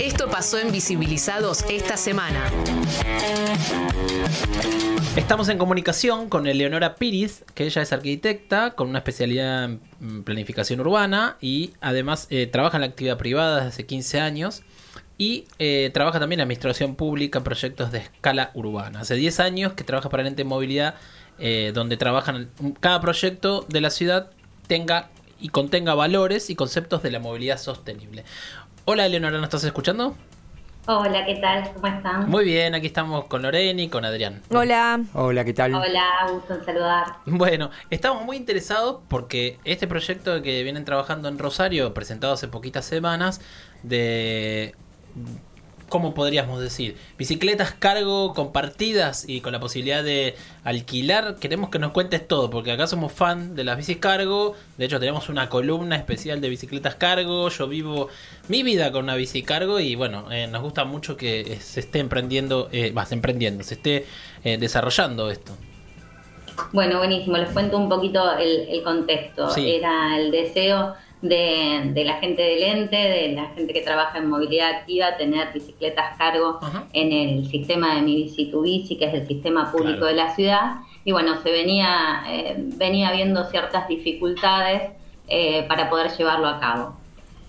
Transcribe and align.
Esto 0.00 0.28
pasó 0.28 0.58
en 0.58 0.72
Visibilizados 0.72 1.64
esta 1.68 1.96
semana. 1.96 2.50
Estamos 5.16 5.48
en 5.48 5.58
comunicación 5.58 6.28
con 6.28 6.46
Eleonora 6.46 6.96
Piris, 6.96 7.44
que 7.54 7.64
ella 7.64 7.82
es 7.82 7.92
arquitecta 7.92 8.72
con 8.72 8.88
una 8.88 8.98
especialidad 8.98 9.64
en 9.64 10.24
planificación 10.24 10.80
urbana 10.80 11.36
y 11.40 11.72
además 11.80 12.26
eh, 12.30 12.46
trabaja 12.46 12.76
en 12.76 12.82
la 12.82 12.88
actividad 12.88 13.16
privada 13.16 13.56
desde 13.56 13.68
hace 13.68 13.86
15 13.86 14.20
años 14.20 14.62
y 15.18 15.46
eh, 15.58 15.90
trabaja 15.94 16.20
también 16.20 16.40
en 16.40 16.44
administración 16.44 16.94
pública 16.94 17.38
en 17.38 17.44
proyectos 17.44 17.92
de 17.92 17.98
escala 17.98 18.50
urbana. 18.54 19.00
Hace 19.00 19.14
10 19.14 19.40
años 19.40 19.72
que 19.72 19.84
trabaja 19.84 20.10
para 20.10 20.22
el 20.22 20.28
ente 20.28 20.44
movilidad, 20.44 20.96
eh, 21.38 21.72
donde 21.74 21.96
trabajan 21.96 22.50
cada 22.80 23.00
proyecto 23.00 23.64
de 23.68 23.80
la 23.80 23.90
ciudad 23.90 24.30
tenga 24.66 25.10
y 25.40 25.48
contenga 25.48 25.94
valores 25.94 26.50
y 26.50 26.56
conceptos 26.56 27.02
de 27.02 27.10
la 27.10 27.18
movilidad 27.18 27.58
sostenible. 27.58 28.24
Hola 28.88 29.06
Eleonora, 29.06 29.38
¿nos 29.38 29.46
estás 29.46 29.64
escuchando? 29.64 30.16
Hola, 30.86 31.26
¿qué 31.26 31.34
tal? 31.34 31.72
¿Cómo 31.74 31.88
están? 31.88 32.30
Muy 32.30 32.44
bien, 32.44 32.72
aquí 32.76 32.86
estamos 32.86 33.24
con 33.24 33.42
Lorena 33.42 33.82
y 33.82 33.88
con 33.88 34.04
Adrián. 34.04 34.42
Hola. 34.48 35.00
Hola, 35.12 35.44
¿qué 35.44 35.52
tal? 35.52 35.74
Hola, 35.74 36.04
gusto 36.30 36.54
en 36.54 36.64
saludar. 36.64 37.04
Bueno, 37.26 37.72
estamos 37.90 38.24
muy 38.24 38.36
interesados 38.36 39.00
porque 39.08 39.58
este 39.64 39.88
proyecto 39.88 40.40
que 40.40 40.62
vienen 40.62 40.84
trabajando 40.84 41.28
en 41.28 41.36
Rosario, 41.36 41.94
presentado 41.94 42.34
hace 42.34 42.46
poquitas 42.46 42.84
semanas, 42.84 43.40
de 43.82 44.76
¿cómo 45.88 46.14
podríamos 46.14 46.60
decir? 46.60 46.96
Bicicletas 47.18 47.72
cargo 47.72 48.34
compartidas 48.34 49.28
y 49.28 49.40
con 49.40 49.52
la 49.52 49.60
posibilidad 49.60 50.02
de 50.02 50.34
alquilar. 50.64 51.36
Queremos 51.36 51.70
que 51.70 51.78
nos 51.78 51.92
cuentes 51.92 52.26
todo, 52.26 52.50
porque 52.50 52.72
acá 52.72 52.86
somos 52.86 53.12
fan 53.12 53.54
de 53.54 53.64
las 53.64 53.76
bicis 53.76 53.98
cargo. 53.98 54.54
De 54.78 54.86
hecho, 54.86 54.98
tenemos 55.00 55.28
una 55.28 55.48
columna 55.48 55.96
especial 55.96 56.40
de 56.40 56.48
bicicletas 56.48 56.96
cargo. 56.96 57.48
Yo 57.48 57.68
vivo 57.68 58.08
mi 58.48 58.62
vida 58.62 58.92
con 58.92 59.04
una 59.04 59.14
bici 59.14 59.42
cargo 59.42 59.80
y 59.80 59.94
bueno, 59.94 60.30
eh, 60.32 60.46
nos 60.46 60.62
gusta 60.62 60.84
mucho 60.84 61.16
que 61.16 61.58
se 61.60 61.80
esté 61.80 61.98
emprendiendo, 61.98 62.68
eh, 62.72 62.90
vas 62.92 63.12
emprendiendo, 63.12 63.64
se 63.64 63.74
esté 63.74 64.06
eh, 64.44 64.58
desarrollando 64.58 65.30
esto. 65.30 65.52
Bueno, 66.72 66.98
buenísimo. 66.98 67.36
Les 67.36 67.50
cuento 67.50 67.76
un 67.76 67.88
poquito 67.88 68.36
el, 68.38 68.82
contexto. 68.82 69.54
Era 69.56 70.18
el 70.18 70.30
deseo 70.30 70.94
de, 71.28 72.04
la 72.04 72.14
gente 72.14 72.42
del 72.42 72.62
ente, 72.62 72.96
de 72.96 73.32
la 73.32 73.46
gente 73.50 73.72
que 73.72 73.80
trabaja 73.80 74.18
en 74.18 74.28
movilidad 74.28 74.70
activa, 74.70 75.16
tener 75.16 75.52
bicicletas 75.52 76.16
cargo 76.16 76.58
en 76.92 77.12
el 77.12 77.46
sistema 77.46 77.94
de 77.94 78.02
Mi 78.02 78.16
Bici 78.16 78.50
Tu 78.50 78.60
Bici, 78.62 78.96
que 78.96 79.06
es 79.06 79.14
el 79.14 79.26
sistema 79.26 79.70
público 79.70 80.04
de 80.04 80.14
la 80.14 80.34
ciudad. 80.34 80.76
Y 81.04 81.12
bueno, 81.12 81.40
se 81.42 81.50
venía, 81.50 82.24
eh, 82.28 82.54
venía 82.58 83.12
viendo 83.12 83.44
ciertas 83.44 83.88
dificultades 83.88 84.90
eh, 85.28 85.64
para 85.68 85.88
poder 85.88 86.10
llevarlo 86.16 86.48
a 86.48 86.60
cabo. 86.60 86.96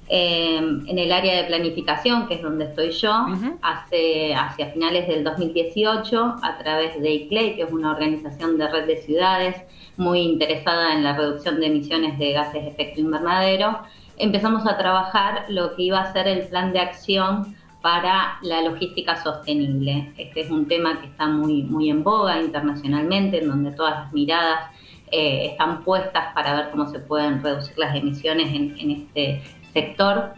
Eh, 0.10 0.58
en 0.58 1.00
el 1.00 1.12
área 1.12 1.36
de 1.36 1.44
planificación, 1.44 2.28
que 2.28 2.36
es 2.36 2.42
donde 2.42 2.66
estoy 2.66 2.92
yo, 2.92 3.26
hace, 3.62 4.34
hacia 4.34 4.68
finales 4.68 5.08
del 5.08 5.24
2018, 5.24 6.36
a 6.42 6.58
través 6.58 7.02
de 7.02 7.12
ICLEI, 7.12 7.56
que 7.56 7.64
es 7.64 7.72
una 7.72 7.92
organización 7.92 8.58
de 8.58 8.70
red 8.70 8.86
de 8.86 8.98
ciudades 8.98 9.56
muy 9.98 10.20
interesada 10.20 10.94
en 10.94 11.04
la 11.04 11.18
reducción 11.18 11.60
de 11.60 11.68
emisiones 11.68 12.18
de 12.18 12.32
gases 12.32 12.64
de 12.64 12.70
efecto 12.70 13.02
invernadero, 13.02 13.80
empezamos 14.18 14.66
a 14.66 14.78
trabajar 14.78 15.46
lo 15.50 15.76
que 15.76 15.84
iba 15.84 16.00
a 16.00 16.14
ser 16.14 16.28
el 16.28 16.48
plan 16.48 16.72
de 16.72 16.80
acción 16.80 17.56
para 17.82 18.38
la 18.42 18.62
logística 18.62 19.16
sostenible. 19.16 20.12
Este 20.18 20.42
es 20.42 20.52
un 20.52 20.68
tema 20.68 21.00
que 21.00 21.08
está 21.08 21.28
muy, 21.28 21.64
muy 21.64 21.90
en 21.90 22.04
boga 22.04 22.40
internacionalmente, 22.40 23.42
en 23.42 23.50
donde 23.50 23.72
todas 23.72 24.04
las 24.04 24.14
miradas 24.14 24.72
eh, 25.12 25.48
están 25.52 25.84
puestas 25.84 26.34
para 26.34 26.56
ver 26.56 26.70
cómo 26.72 26.88
se 26.88 27.00
pueden 27.00 27.42
reducir 27.42 27.78
las 27.78 27.96
emisiones 27.96 28.54
en, 28.54 28.92
este 28.92 29.42
sector, 29.72 30.34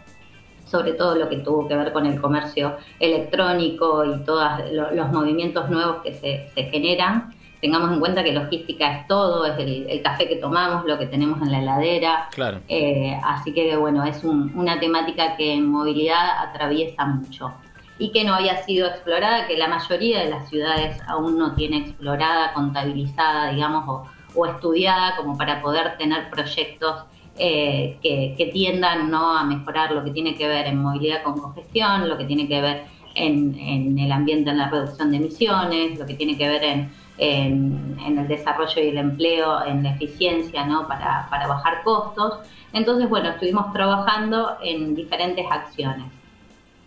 sobre 0.66 0.94
todo 0.94 1.16
lo 1.16 1.28
que 1.28 1.38
tuvo 1.38 1.68
que 1.68 1.76
ver 1.76 1.92
con 1.92 2.06
el 2.06 2.22
comercio 2.22 2.78
electrónico 3.00 4.06
y 4.06 4.24
todos 4.26 4.48
los 4.72 5.12
movimientos 5.12 5.70
nuevos 5.70 6.04
que 6.04 6.14
se, 6.14 6.64
generan. 6.66 7.34
Tengamos 7.62 7.92
en 7.92 8.00
cuenta 8.00 8.24
que 8.24 8.32
logística 8.32 9.00
es 9.00 9.08
todo, 9.08 9.46
es 9.46 9.58
el, 9.60 10.02
café 10.02 10.28
que 10.28 10.38
tomamos, 10.38 10.86
lo 10.86 10.98
que 10.98 11.08
tenemos 11.08 11.42
en 11.42 11.52
la 11.52 11.60
heladera. 11.60 12.30
Claro. 12.32 12.60
Eh, 12.68 13.20
así 13.24 13.54
que 13.54 13.76
bueno, 13.76 14.04
es 14.04 14.24
una 14.24 14.80
temática 14.80 15.36
que 15.36 15.54
en 15.54 15.68
movilidad 15.68 16.50
atraviesa 16.50 17.06
mucho 17.06 17.54
y 17.98 18.12
que 18.12 18.24
no 18.24 18.34
había 18.34 18.64
sido 18.64 18.88
explorada, 18.88 19.46
que 19.48 19.58
la 19.58 19.68
mayoría 19.68 20.20
de 20.20 20.30
las 20.30 20.48
ciudades 20.50 21.02
aún 21.06 21.38
no 21.38 21.54
tiene 21.56 21.80
explorada, 21.80 22.54
contabilizada, 22.54 23.52
digamos, 23.52 23.84
o, 23.88 24.08
o 24.36 24.46
estudiada 24.46 25.18
como 25.18 25.38
para 25.38 25.62
poder 25.62 25.98
tener 25.98 26.30
proyectos 26.30 27.04
eh, 27.42 27.98
que, 28.02 28.50
tiendan 28.52 29.10
¿no? 29.10 29.38
a 29.38 29.46
mejorar 29.46 29.94
lo 29.94 30.04
que 30.04 30.12
tiene 30.12 30.36
que 30.36 30.46
ver 30.46 30.68
en 30.68 30.82
movilidad 30.82 31.24
con 31.24 31.40
congestión, 31.40 32.10
lo 32.10 32.18
que 32.18 32.26
tiene 32.26 32.50
que 32.50 32.60
ver 32.60 32.84
en, 33.16 33.98
el 33.98 34.12
ambiente, 34.12 34.50
en 34.50 34.58
la 34.58 34.70
reducción 34.70 35.12
de 35.12 35.18
emisiones, 35.18 35.98
lo 35.98 36.06
que 36.06 36.16
tiene 36.16 36.38
que 36.38 36.50
ver 36.50 36.64
en, 36.66 36.92
el 37.20 38.28
desarrollo 38.28 38.82
y 38.82 38.90
el 38.90 38.98
empleo, 38.98 39.66
en 39.66 39.84
la 39.84 39.92
eficiencia 39.92 40.66
¿no? 40.66 40.88
para, 40.88 41.28
bajar 41.30 41.84
costos. 41.84 42.40
Entonces, 42.74 43.10
bueno, 43.10 43.30
estuvimos 43.30 43.74
trabajando 43.74 44.58
en 44.62 44.96
diferentes 44.96 45.46
acciones. 45.50 46.06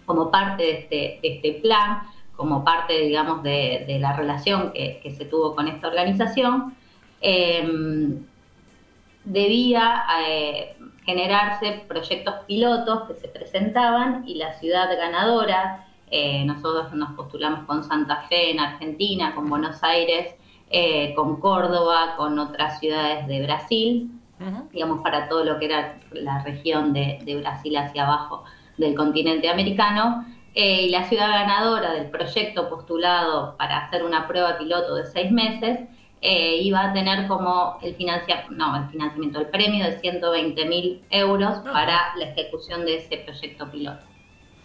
Como 0.06 0.30
parte 0.30 0.62
de 0.62 0.72
este, 0.72 1.18
este 1.22 1.60
plan, 1.60 2.02
como 2.36 2.64
parte, 2.64 2.98
digamos, 3.00 3.42
de, 3.42 3.98
la 4.00 4.14
relación 4.16 4.72
que, 4.72 5.14
se 5.16 5.24
tuvo 5.26 5.54
con 5.54 5.68
esta 5.68 5.88
organización, 5.88 6.74
eh, 7.20 8.18
debía 9.24 10.04
eh, 10.26 10.76
generarse 11.04 11.84
proyectos 11.86 12.34
pilotos 12.46 13.08
que 13.08 13.14
se 13.14 13.28
presentaban 13.28 14.24
y 14.26 14.36
la 14.36 14.54
ciudad 14.54 14.88
ganadora, 14.96 15.86
eh, 16.12 16.44
nosotros 16.44 16.92
nos 16.92 17.12
postulamos 17.14 17.66
con 17.66 17.82
Santa 17.82 18.22
Fe 18.28 18.52
en 18.52 18.60
Argentina, 18.60 19.34
con 19.34 19.48
Buenos 19.48 19.82
Aires, 19.82 20.36
eh, 20.70 21.12
con 21.16 21.40
Córdoba, 21.40 22.14
con 22.16 22.38
otras 22.38 22.78
ciudades 22.78 23.26
de 23.26 23.42
Brasil, 23.42 24.10
digamos 24.72 25.02
para 25.02 25.28
todo 25.28 25.44
lo 25.44 25.58
que 25.58 25.66
era 25.66 26.00
la 26.12 26.42
región 26.42 26.92
de, 26.92 27.20
de 27.24 27.36
Brasil 27.36 27.76
hacia 27.76 28.04
abajo 28.04 28.44
del 28.76 28.94
continente 28.94 29.48
americano. 29.48 30.24
y 30.54 30.90
la 30.90 31.04
ciudad 31.04 31.30
ganadora 31.30 31.92
del 31.94 32.10
proyecto 32.10 32.68
postulado 32.68 33.56
para 33.56 33.78
hacer 33.78 34.04
una 34.04 34.26
prueba 34.26 34.58
piloto 34.58 34.96
de 34.96 35.06
seis 35.06 35.30
meses 35.30 35.80
eh, 36.24 36.58
iba 36.62 36.88
a 36.88 36.92
tener 36.92 37.26
como 37.26 37.78
el, 37.82 37.96
financia, 37.96 38.46
no, 38.48 38.76
el 38.76 38.88
financiamiento, 38.90 39.40
el 39.40 39.48
premio 39.48 39.84
de 39.84 39.98
120 39.98 40.64
mil 40.66 41.02
euros 41.10 41.58
para 41.64 42.14
la 42.16 42.26
ejecución 42.26 42.84
de 42.84 42.98
ese 42.98 43.16
proyecto 43.18 43.68
piloto. 43.68 44.04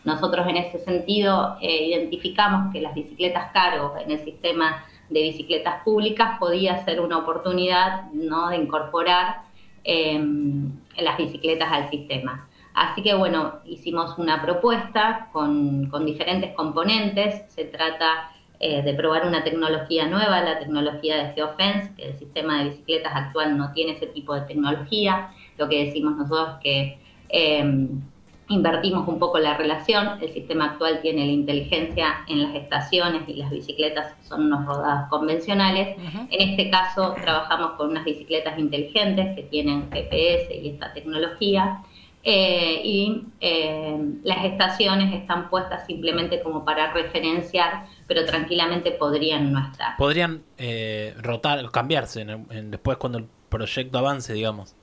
Nosotros 0.08 0.48
en 0.48 0.56
ese 0.56 0.80
sentido 0.80 1.58
eh, 1.60 1.88
identificamos 1.88 2.72
que 2.72 2.80
las 2.80 2.96
bicicletas 2.96 3.52
cargos 3.52 3.92
en 4.02 4.10
el 4.10 4.20
sistema 4.20 4.86
de 5.10 5.22
bicicletas 5.22 5.84
públicas 5.84 6.40
podía 6.40 6.78
ser 6.86 7.02
una 7.02 7.18
oportunidad 7.18 8.10
¿no? 8.14 8.48
de 8.48 8.56
incorporar 8.56 9.42
em, 9.84 10.72
las 10.98 11.18
bicicletas 11.18 11.70
al 11.70 11.90
sistema. 11.90 12.48
Así 12.74 13.04
que 13.04 13.16
bueno, 13.16 13.56
hicimos 13.66 14.18
una 14.18 14.42
propuesta 14.42 15.28
con, 15.34 15.90
con 15.90 16.06
diferentes 16.06 16.54
componentes. 16.54 17.44
Se 17.50 17.66
trata 17.66 18.32
eh, 18.62 18.84
de 18.84 18.94
probar 18.94 19.28
una 19.28 19.44
tecnología 19.44 20.08
nueva, 20.08 20.42
la 20.42 20.58
tecnología 20.58 21.18
de 21.18 21.34
Geofence, 21.34 21.94
que 21.98 22.12
el 22.12 22.18
sistema 22.18 22.60
de 22.60 22.70
bicicletas 22.70 23.12
actual 23.14 23.58
no 23.58 23.74
tiene 23.74 23.92
ese 23.92 24.08
tipo 24.08 24.34
de 24.36 24.42
tecnología. 24.42 25.32
Lo 25.58 25.68
que 25.68 25.84
decimos 25.84 26.16
nosotros 26.16 26.56
es 26.56 26.62
que 26.64 27.00
em, 27.28 28.02
invertimos 28.50 29.08
un 29.08 29.20
poco 29.20 29.40
la 29.40 29.58
relación, 29.58 30.22
el 30.22 30.32
sistema 30.34 30.66
actual 30.66 31.02
tiene 31.02 31.26
la 31.26 31.32
inteligencia 31.32 32.24
en 32.28 32.44
las 32.44 32.56
estaciones 32.56 33.28
y 33.28 33.34
las 33.34 33.50
bicicletas 33.50 34.16
son 34.28 34.46
unos 34.46 34.66
rodados 34.66 35.10
convencionales. 35.10 35.98
En 36.30 36.50
este 36.50 36.70
caso 36.70 37.14
trabajamos 37.22 37.72
con 37.72 37.90
unas 37.90 38.06
bicicletas 38.06 38.58
inteligentes 38.58 39.36
que 39.36 39.44
tienen 39.44 39.90
GPS 39.92 40.56
y 40.56 40.70
esta 40.70 40.94
tecnología. 40.94 41.84
Eh, 42.30 42.82
y 42.84 43.24
eh, 43.40 43.98
las 44.24 44.44
estaciones 44.44 45.14
están 45.14 45.50
puestas 45.50 45.86
simplemente 45.86 46.42
como 46.42 46.66
para 46.66 46.92
referenciar, 46.92 47.86
pero 48.06 48.26
tranquilamente 48.26 48.92
podrían 48.92 49.54
no 49.54 49.66
estar. 49.66 49.96
Podrían 49.98 50.44
eh, 50.58 51.14
rotar, 51.20 51.72
cambiarse 51.72 52.26
después 52.66 52.98
cuando 52.98 53.20
el 53.20 53.28
proyecto 53.48 53.98
avance, 53.98 54.34
digamos. 54.34 54.76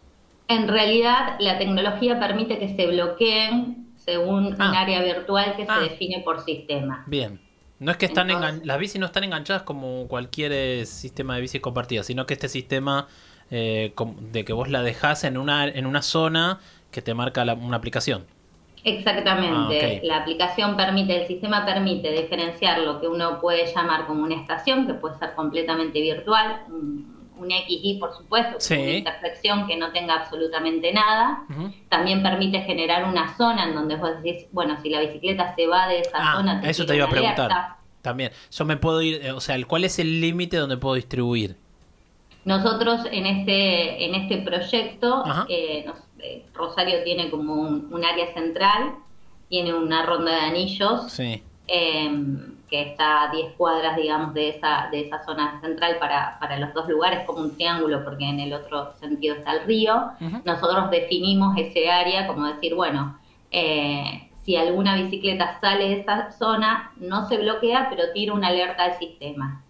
En 0.49 0.69
realidad, 0.69 1.37
la 1.39 1.59
tecnología 1.59 2.19
permite 2.21 2.59
que 2.59 2.75
se 2.75 2.87
bloqueen 2.87 3.89
según 3.97 4.47
un 4.47 4.61
ah. 4.61 4.81
área 4.81 5.03
virtual 5.03 5.57
que 5.57 5.65
se 5.65 5.73
ah. 5.73 5.81
define 5.81 6.21
por 6.25 6.41
sistema. 6.41 7.05
Bien. 7.07 7.41
No 7.81 7.91
es 7.91 7.97
que 7.97 8.07
están 8.07 8.29
las 8.65 8.79
bicis 8.79 9.01
no 9.01 9.07
están 9.07 9.25
enganchadas 9.25 9.63
como 9.63 10.07
cualquier 10.07 10.87
sistema 10.87 11.35
de 11.35 11.41
bicis 11.41 11.61
compartida, 11.61 12.03
sino 12.03 12.25
que 12.25 12.35
este 12.35 12.49
sistema 12.49 13.09
de 13.51 14.45
que 14.47 14.53
vos 14.53 14.71
la 14.71 14.83
dejás 14.83 15.25
en 15.25 15.37
una, 15.37 15.67
en 15.67 15.85
una 15.85 16.01
zona 16.01 16.61
que 16.91 17.03
te 17.03 17.15
marca 17.15 17.43
una 17.43 17.77
aplicación. 17.77 18.25
Exactamente. 18.85 20.01
Ah, 20.03 20.07
la 20.07 20.17
aplicación 20.19 20.77
permite, 20.77 21.23
el 21.23 21.27
sistema 21.27 21.65
permite 21.65 22.13
diferenciar 22.13 22.81
lo 22.81 23.01
que 23.01 23.09
uno 23.09 23.41
puede 23.41 23.67
llamar 23.75 24.07
como 24.07 24.23
una 24.23 24.37
estación, 24.37 24.87
que 24.87 24.95
puede 24.95 25.19
ser 25.19 25.35
completamente 25.35 26.01
virtual, 26.01 26.65
un 26.69 27.14
XY, 27.39 27.99
por 28.01 28.17
supuesto, 28.17 28.61
Sí. 28.61 28.75
una 28.75 28.91
intersección 28.91 29.67
que 29.67 29.77
no 29.77 29.93
tenga 29.93 30.15
absolutamente 30.15 30.93
nada. 30.93 31.45
También 31.89 32.23
permite 32.23 32.61
generar 32.63 33.05
una 33.09 33.37
zona 33.37 33.65
en 33.65 33.75
donde 33.75 33.97
vos 33.97 34.11
decís, 34.23 34.47
bueno, 34.53 34.77
si 34.83 34.89
la 34.91 35.01
bicicleta 35.01 35.55
se 35.55 35.67
va 35.67 35.89
de 35.89 36.01
esa 36.01 36.19
Ah, 36.19 36.37
zona, 36.37 36.63
eso 36.69 36.87
te 36.87 36.97
iba 36.97 37.07
a 37.07 37.11
preguntar. 37.11 37.51
alerta. 37.53 37.79
También. 38.03 38.31
Yo 38.51 38.65
me 38.65 38.77
puedo 38.77 39.01
ir, 39.03 39.25
eh, 39.25 39.33
o 39.33 39.41
sea, 39.41 39.57
¿cuál 39.67 39.85
es 39.85 39.99
el 39.99 40.21
límite 40.21 40.57
donde 40.59 40.77
puedo 40.77 40.95
distribuir? 40.95 41.57
Nosotros 42.45 43.01
en 43.11 43.25
este, 43.27 44.05
en 44.05 44.15
este 44.15 44.37
proyecto, 44.39 45.25
eh, 45.49 45.85
nos- 45.87 45.97
eh, 46.19 46.45
Rosario 46.53 47.03
tiene 47.03 47.31
como 47.31 47.55
un, 47.55 47.89
un 47.93 48.05
área 48.05 48.33
central, 48.35 48.93
tiene 49.49 49.73
una 49.73 50.05
ronda 50.05 50.33
de 50.33 50.41
anillos 50.41 51.11
Sí. 51.11 51.43
eh, 51.67 52.11
que 52.69 52.83
está 52.83 53.25
a 53.25 53.33
10 53.33 53.55
cuadras, 53.57 53.97
digamos, 53.97 54.35
de 54.35 54.49
esa, 54.49 54.89
de 54.91 55.03
esa 55.03 55.25
zona 55.25 55.61
central 55.61 55.97
para, 55.99 56.39
para 56.41 56.59
los 56.59 56.73
dos 56.75 56.89
lugares, 56.89 57.25
como 57.27 57.41
un 57.41 57.55
triángulo, 57.55 58.05
porque 58.05 58.25
en 58.25 58.41
el 58.41 58.53
otro 58.53 58.93
sentido 58.95 59.37
está 59.37 59.53
el 59.53 59.67
río. 59.67 60.11
Nosotros 60.45 60.91
definimos 60.91 61.57
ese 61.57 61.91
área 61.91 62.27
como 62.27 62.47
decir, 62.47 62.75
bueno, 62.75 63.19
eh, 63.51 64.29
si 64.45 64.57
alguna 64.57 64.97
bicicleta 64.97 65.59
sale 65.61 65.89
de 65.89 66.01
esa 66.01 66.33
zona, 66.33 66.93
no 66.97 67.29
se 67.29 67.39
bloquea, 67.39 67.89
pero 67.91 68.13
tira 68.13 68.35
una 68.35 68.49
alerta 68.49 68.85
al 68.85 68.99
sistema. 68.99 69.63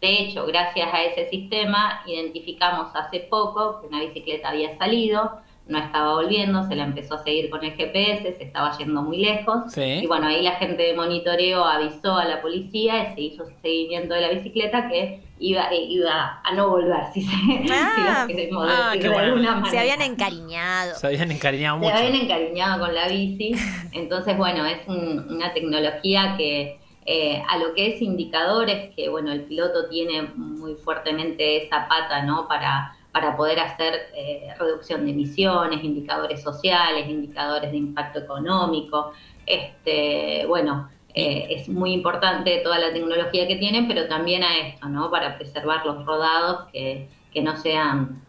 De 0.00 0.22
hecho, 0.22 0.46
gracias 0.46 0.92
a 0.92 1.02
ese 1.02 1.28
sistema, 1.30 2.02
identificamos 2.06 2.94
hace 2.94 3.20
poco 3.20 3.80
que 3.80 3.86
una 3.86 4.00
bicicleta 4.00 4.50
había 4.50 4.76
salido, 4.76 5.40
no 5.66 5.78
estaba 5.78 6.14
volviendo, 6.14 6.62
se 6.64 6.74
la 6.76 6.84
empezó 6.84 7.14
a 7.14 7.22
seguir 7.24 7.48
con 7.48 7.64
el 7.64 7.72
GPS, 7.72 8.34
se 8.36 8.44
estaba 8.44 8.76
yendo 8.76 9.00
muy 9.02 9.16
lejos. 9.18 9.72
Sí. 9.72 9.80
Y 10.02 10.06
bueno, 10.06 10.26
ahí 10.26 10.42
la 10.42 10.52
gente 10.56 10.82
de 10.82 10.94
monitoreo 10.94 11.64
avisó 11.64 12.16
a 12.16 12.24
la 12.26 12.42
policía 12.42 13.12
y 13.12 13.14
se 13.14 13.20
hizo 13.22 13.44
seguimiento 13.62 14.12
de 14.14 14.20
la 14.20 14.28
bicicleta 14.30 14.88
que 14.88 15.22
iba, 15.38 15.62
eh, 15.72 15.84
iba 15.88 16.40
a 16.44 16.54
no 16.54 16.68
volver, 16.68 17.06
si, 17.14 17.22
se, 17.22 17.32
Ah. 17.72 18.24
si 18.26 18.32
lo 18.32 18.38
queremos 18.38 18.68
Ah, 18.70 18.86
decir 18.88 19.00
qué 19.02 19.08
de 19.08 19.14
bueno. 19.14 19.28
alguna 19.32 19.50
manera. 19.54 19.70
Se 19.70 19.78
habían 19.78 20.02
encariñado. 20.02 20.94
Se 20.96 21.06
habían 21.06 21.30
encariñado 21.30 21.78
Se 21.78 21.84
mucho. 21.86 21.96
habían 21.96 22.14
encariñado 22.22 22.84
con 22.84 22.94
la 22.94 23.08
bici. 23.08 23.52
Entonces, 23.92 24.36
bueno, 24.36 24.66
es 24.66 24.86
un- 24.86 25.26
una 25.30 25.52
tecnología 25.54 26.34
que 26.36 26.78
eh, 27.06 27.42
a 27.50 27.58
lo 27.58 27.74
que 27.74 27.88
es 27.94 28.00
indicadores, 28.00 28.94
que 28.96 29.10
bueno, 29.10 29.30
el 29.32 29.42
piloto 29.42 29.88
tiene 29.90 30.22
muy 30.36 30.74
fuertemente 30.74 31.62
esa 31.64 31.86
pata, 31.86 32.22
¿no? 32.22 32.48
Para, 32.48 32.96
para 33.14 33.36
poder 33.36 33.60
hacer 33.60 34.10
eh, 34.16 34.48
reducción 34.58 35.04
de 35.04 35.12
emisiones, 35.12 35.84
indicadores 35.84 36.42
sociales, 36.42 37.08
indicadores 37.08 37.70
de 37.70 37.76
impacto 37.76 38.18
económico. 38.18 39.12
Este, 39.46 40.44
bueno, 40.48 40.88
eh, 41.14 41.46
es 41.48 41.68
muy 41.68 41.92
importante 41.92 42.60
toda 42.64 42.80
la 42.80 42.92
tecnología 42.92 43.46
que 43.46 43.54
tienen, 43.54 43.86
pero 43.86 44.08
también 44.08 44.42
a 44.42 44.58
esto, 44.66 44.88
¿no? 44.88 45.12
Para 45.12 45.38
preservar 45.38 45.86
los 45.86 46.04
rodados 46.04 46.68
que, 46.72 47.08
que 47.32 47.40
no 47.40 47.56
sean 47.56 48.20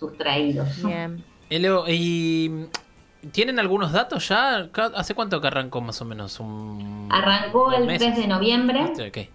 sustraídos. 0.00 0.84
Bien. 0.84 1.24
¿y 1.86 2.50
tienen 3.30 3.60
algunos 3.60 3.92
datos 3.92 4.28
ya? 4.28 4.68
¿Hace 4.96 5.14
cuánto 5.14 5.40
que 5.40 5.46
arrancó 5.46 5.80
más 5.80 6.02
o 6.02 6.04
menos? 6.04 6.40
Un, 6.40 7.06
Arrancó 7.08 7.70
el 7.70 7.84
meses? 7.84 8.14
3 8.14 8.16
de 8.16 8.26
noviembre. 8.26 8.82
Este, 8.82 9.06
ok, 9.06 9.18
Un 9.18 9.20
mes. 9.20 9.28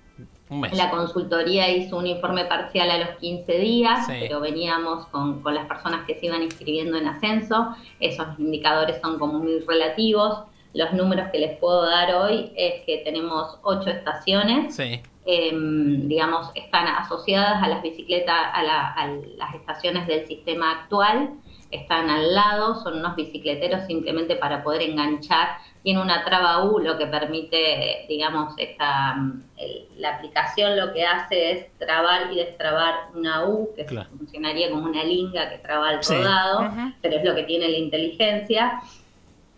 La 0.74 0.90
consultoría 0.90 1.70
hizo 1.70 1.98
un 1.98 2.08
informe 2.08 2.46
parcial 2.46 2.90
a 2.90 2.98
los 2.98 3.10
15 3.20 3.52
días, 3.60 4.06
Sí. 4.08 4.14
pero 4.20 4.40
veníamos 4.40 5.06
con, 5.08 5.42
con 5.44 5.54
las 5.54 5.68
personas 5.68 6.06
que 6.08 6.16
se 6.16 6.26
iban 6.26 6.42
inscribiendo 6.42 6.98
en 6.98 7.08
ascenso. 7.08 7.76
Esos 8.00 8.28
indicadores 8.40 9.00
son 9.02 9.20
como 9.20 9.40
muy 9.40 9.60
relativos. 9.60 10.40
Los 10.74 10.92
números 10.94 11.30
que 11.32 11.40
les 11.40 11.58
puedo 11.60 11.84
dar 11.86 12.14
hoy 12.16 12.52
es 12.56 12.84
que 12.86 12.98
tenemos 13.06 13.60
ocho 13.64 13.90
estaciones. 13.90 14.76
Sí. 14.76 15.02
eh, 15.32 15.52
digamos, 15.54 16.50
están 16.56 16.88
asociadas 16.88 17.62
a 17.62 17.68
las 17.68 17.84
bicicletas, 17.84 18.36
a, 18.52 18.64
la- 18.64 18.88
a 18.94 19.08
las 19.38 19.54
estaciones 19.54 20.08
del 20.08 20.26
sistema 20.26 20.72
actual, 20.72 21.30
están 21.72 22.10
al 22.10 22.34
lado, 22.34 22.76
son 22.82 22.98
unos 23.00 23.16
bicicleteros 23.16 23.86
simplemente 23.86 24.36
para 24.36 24.64
poder 24.64 24.82
enganchar. 24.82 25.50
Tiene 25.84 26.02
una 26.02 26.26
traba 26.26 26.64
U, 26.66 26.80
lo 26.80 26.98
que 26.98 27.06
permite, 27.06 28.06
digamos, 28.10 28.54
esta, 28.58 29.14
mm, 29.16 29.44
el- 29.58 29.88
la 29.98 30.16
aplicación 30.16 30.76
lo 30.78 30.92
que 30.94 31.06
hace 31.06 31.52
es 31.52 31.78
trabar 31.78 32.34
y 32.34 32.38
destrabar 32.38 33.10
una 33.14 33.46
U, 33.46 33.70
que 33.76 33.86
Claro. 33.86 34.10
funcionaría 34.18 34.72
como 34.72 34.86
una 34.86 35.04
linga 35.04 35.50
que 35.50 35.60
traba 35.60 35.92
el 35.94 36.04
Sí. 36.04 36.16
rodado, 36.16 36.72
pero 37.02 37.18
es 37.18 37.24
lo 37.24 37.36
que 37.36 37.44
tiene 37.44 37.70
la 37.70 37.78
inteligencia. 37.78 38.82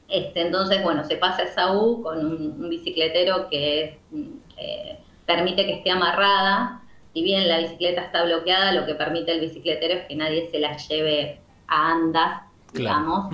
Este, 0.09 0.41
entonces, 0.41 0.83
bueno, 0.83 1.05
se 1.05 1.15
pasa 1.15 1.43
esa 1.43 1.71
U 1.77 2.01
con 2.03 2.19
un, 2.25 2.61
un 2.61 2.69
bicicletero 2.69 3.47
que 3.49 3.99
mm, 4.11 4.21
eh, 4.57 4.97
permite 5.25 5.65
que 5.65 5.73
esté 5.75 5.91
amarrada. 5.91 6.81
Si 7.13 7.23
bien 7.23 7.47
la 7.47 7.59
bicicleta 7.59 8.01
está 8.01 8.23
bloqueada, 8.25 8.73
lo 8.73 8.85
que 8.85 8.95
permite 8.95 9.31
el 9.31 9.39
bicicletero 9.39 9.93
es 9.93 10.05
que 10.07 10.15
nadie 10.15 10.49
se 10.51 10.59
la 10.59 10.75
lleve 10.77 11.39
a 11.71 11.91
andas, 11.93 12.41
digamos. 12.73 13.33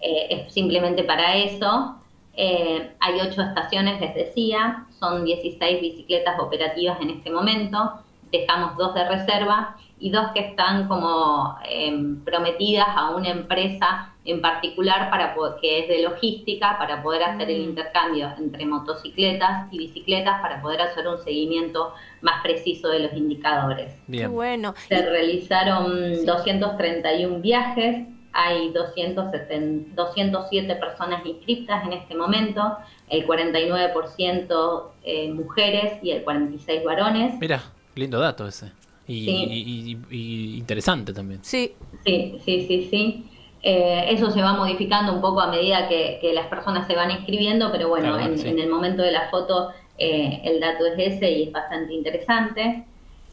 Eh, 0.00 0.26
es 0.30 0.54
simplemente 0.54 1.04
para 1.04 1.36
eso. 1.36 1.96
Eh, 2.34 2.92
hay 2.98 3.20
ocho 3.20 3.42
estaciones, 3.42 4.00
les 4.00 4.14
decía, 4.14 4.86
son 4.98 5.24
16 5.24 5.80
bicicletas 5.82 6.40
operativas 6.40 6.98
en 7.02 7.10
este 7.10 7.30
momento. 7.30 7.92
Dejamos 8.30 8.76
dos 8.78 8.94
de 8.94 9.06
reserva 9.06 9.76
y 10.02 10.10
dos 10.10 10.32
que 10.34 10.40
están 10.40 10.88
como 10.88 11.56
eh, 11.68 11.96
prometidas 12.24 12.88
a 12.88 13.10
una 13.10 13.28
empresa 13.30 14.12
en 14.24 14.40
particular 14.40 15.10
para 15.10 15.32
po- 15.34 15.54
que 15.60 15.78
es 15.80 15.88
de 15.88 16.02
logística 16.02 16.76
para 16.76 17.02
poder 17.04 17.22
hacer 17.22 17.48
el 17.50 17.60
Mm. 17.60 17.68
intercambio 17.70 18.32
entre 18.36 18.66
motocicletas 18.66 19.72
y 19.72 19.78
bicicletas 19.78 20.40
para 20.42 20.60
poder 20.60 20.80
hacer 20.82 21.06
un 21.06 21.18
seguimiento 21.18 21.94
más 22.20 22.42
preciso 22.42 22.88
de 22.88 22.98
los 23.00 23.12
indicadores. 23.14 23.92
Qué 23.94 24.02
Bien. 24.08 24.32
bueno. 24.32 24.74
Se 24.88 25.06
realizaron 25.08 26.24
231 26.26 27.38
viajes, 27.40 28.06
hay 28.32 28.70
270 28.72 29.94
207 29.94 30.74
personas 30.76 31.24
inscriptas 31.24 31.84
en 31.84 31.92
este 31.92 32.14
momento, 32.16 32.76
el 33.08 33.24
49% 33.26 34.82
eh, 35.04 35.30
mujeres 35.32 36.02
y 36.02 36.10
el 36.10 36.22
46 36.24 36.82
varones. 36.84 37.34
Mira, 37.40 37.62
lindo 37.94 38.18
dato 38.18 38.46
ese. 38.48 38.72
Y, 39.06 39.24
Sí. 39.24 39.30
y- 39.50 39.92
y- 39.92 40.16
y 40.54 40.58
interesante 40.58 41.12
también. 41.12 41.40
Sí. 41.44 41.72
Sí, 42.04 42.38
sí, 42.44 42.66
sí, 42.66 42.88
sí. 42.90 43.26
Eh, 43.64 44.06
eso 44.08 44.30
se 44.30 44.42
va 44.42 44.54
modificando 44.54 45.12
un 45.12 45.20
poco 45.20 45.40
a 45.40 45.46
medida 45.48 45.88
que, 45.88 46.18
que 46.20 46.32
las 46.32 46.46
personas 46.46 46.86
se 46.86 46.94
van 46.96 47.10
inscribiendo, 47.10 47.70
pero 47.70 47.88
bueno, 47.88 48.16
Claro, 48.16 48.32
en, 48.32 48.38
sí. 48.38 48.48
en 48.48 48.58
el 48.58 48.68
momento 48.68 49.02
de 49.02 49.12
la 49.12 49.28
foto 49.30 49.70
eh, 49.98 50.40
el 50.44 50.58
dato 50.58 50.84
es 50.86 50.94
ese 51.14 51.30
y 51.30 51.42
es 51.44 51.52
bastante 51.52 51.92
interesante. 51.94 52.84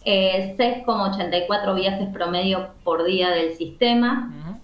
Eh, 0.06 0.54
6,84 0.58 1.74
viajes 1.76 2.08
promedio 2.14 2.70
por 2.84 3.04
día 3.06 3.30
del 3.32 3.54
sistema. 3.54 4.32
Ujú. 4.44 4.60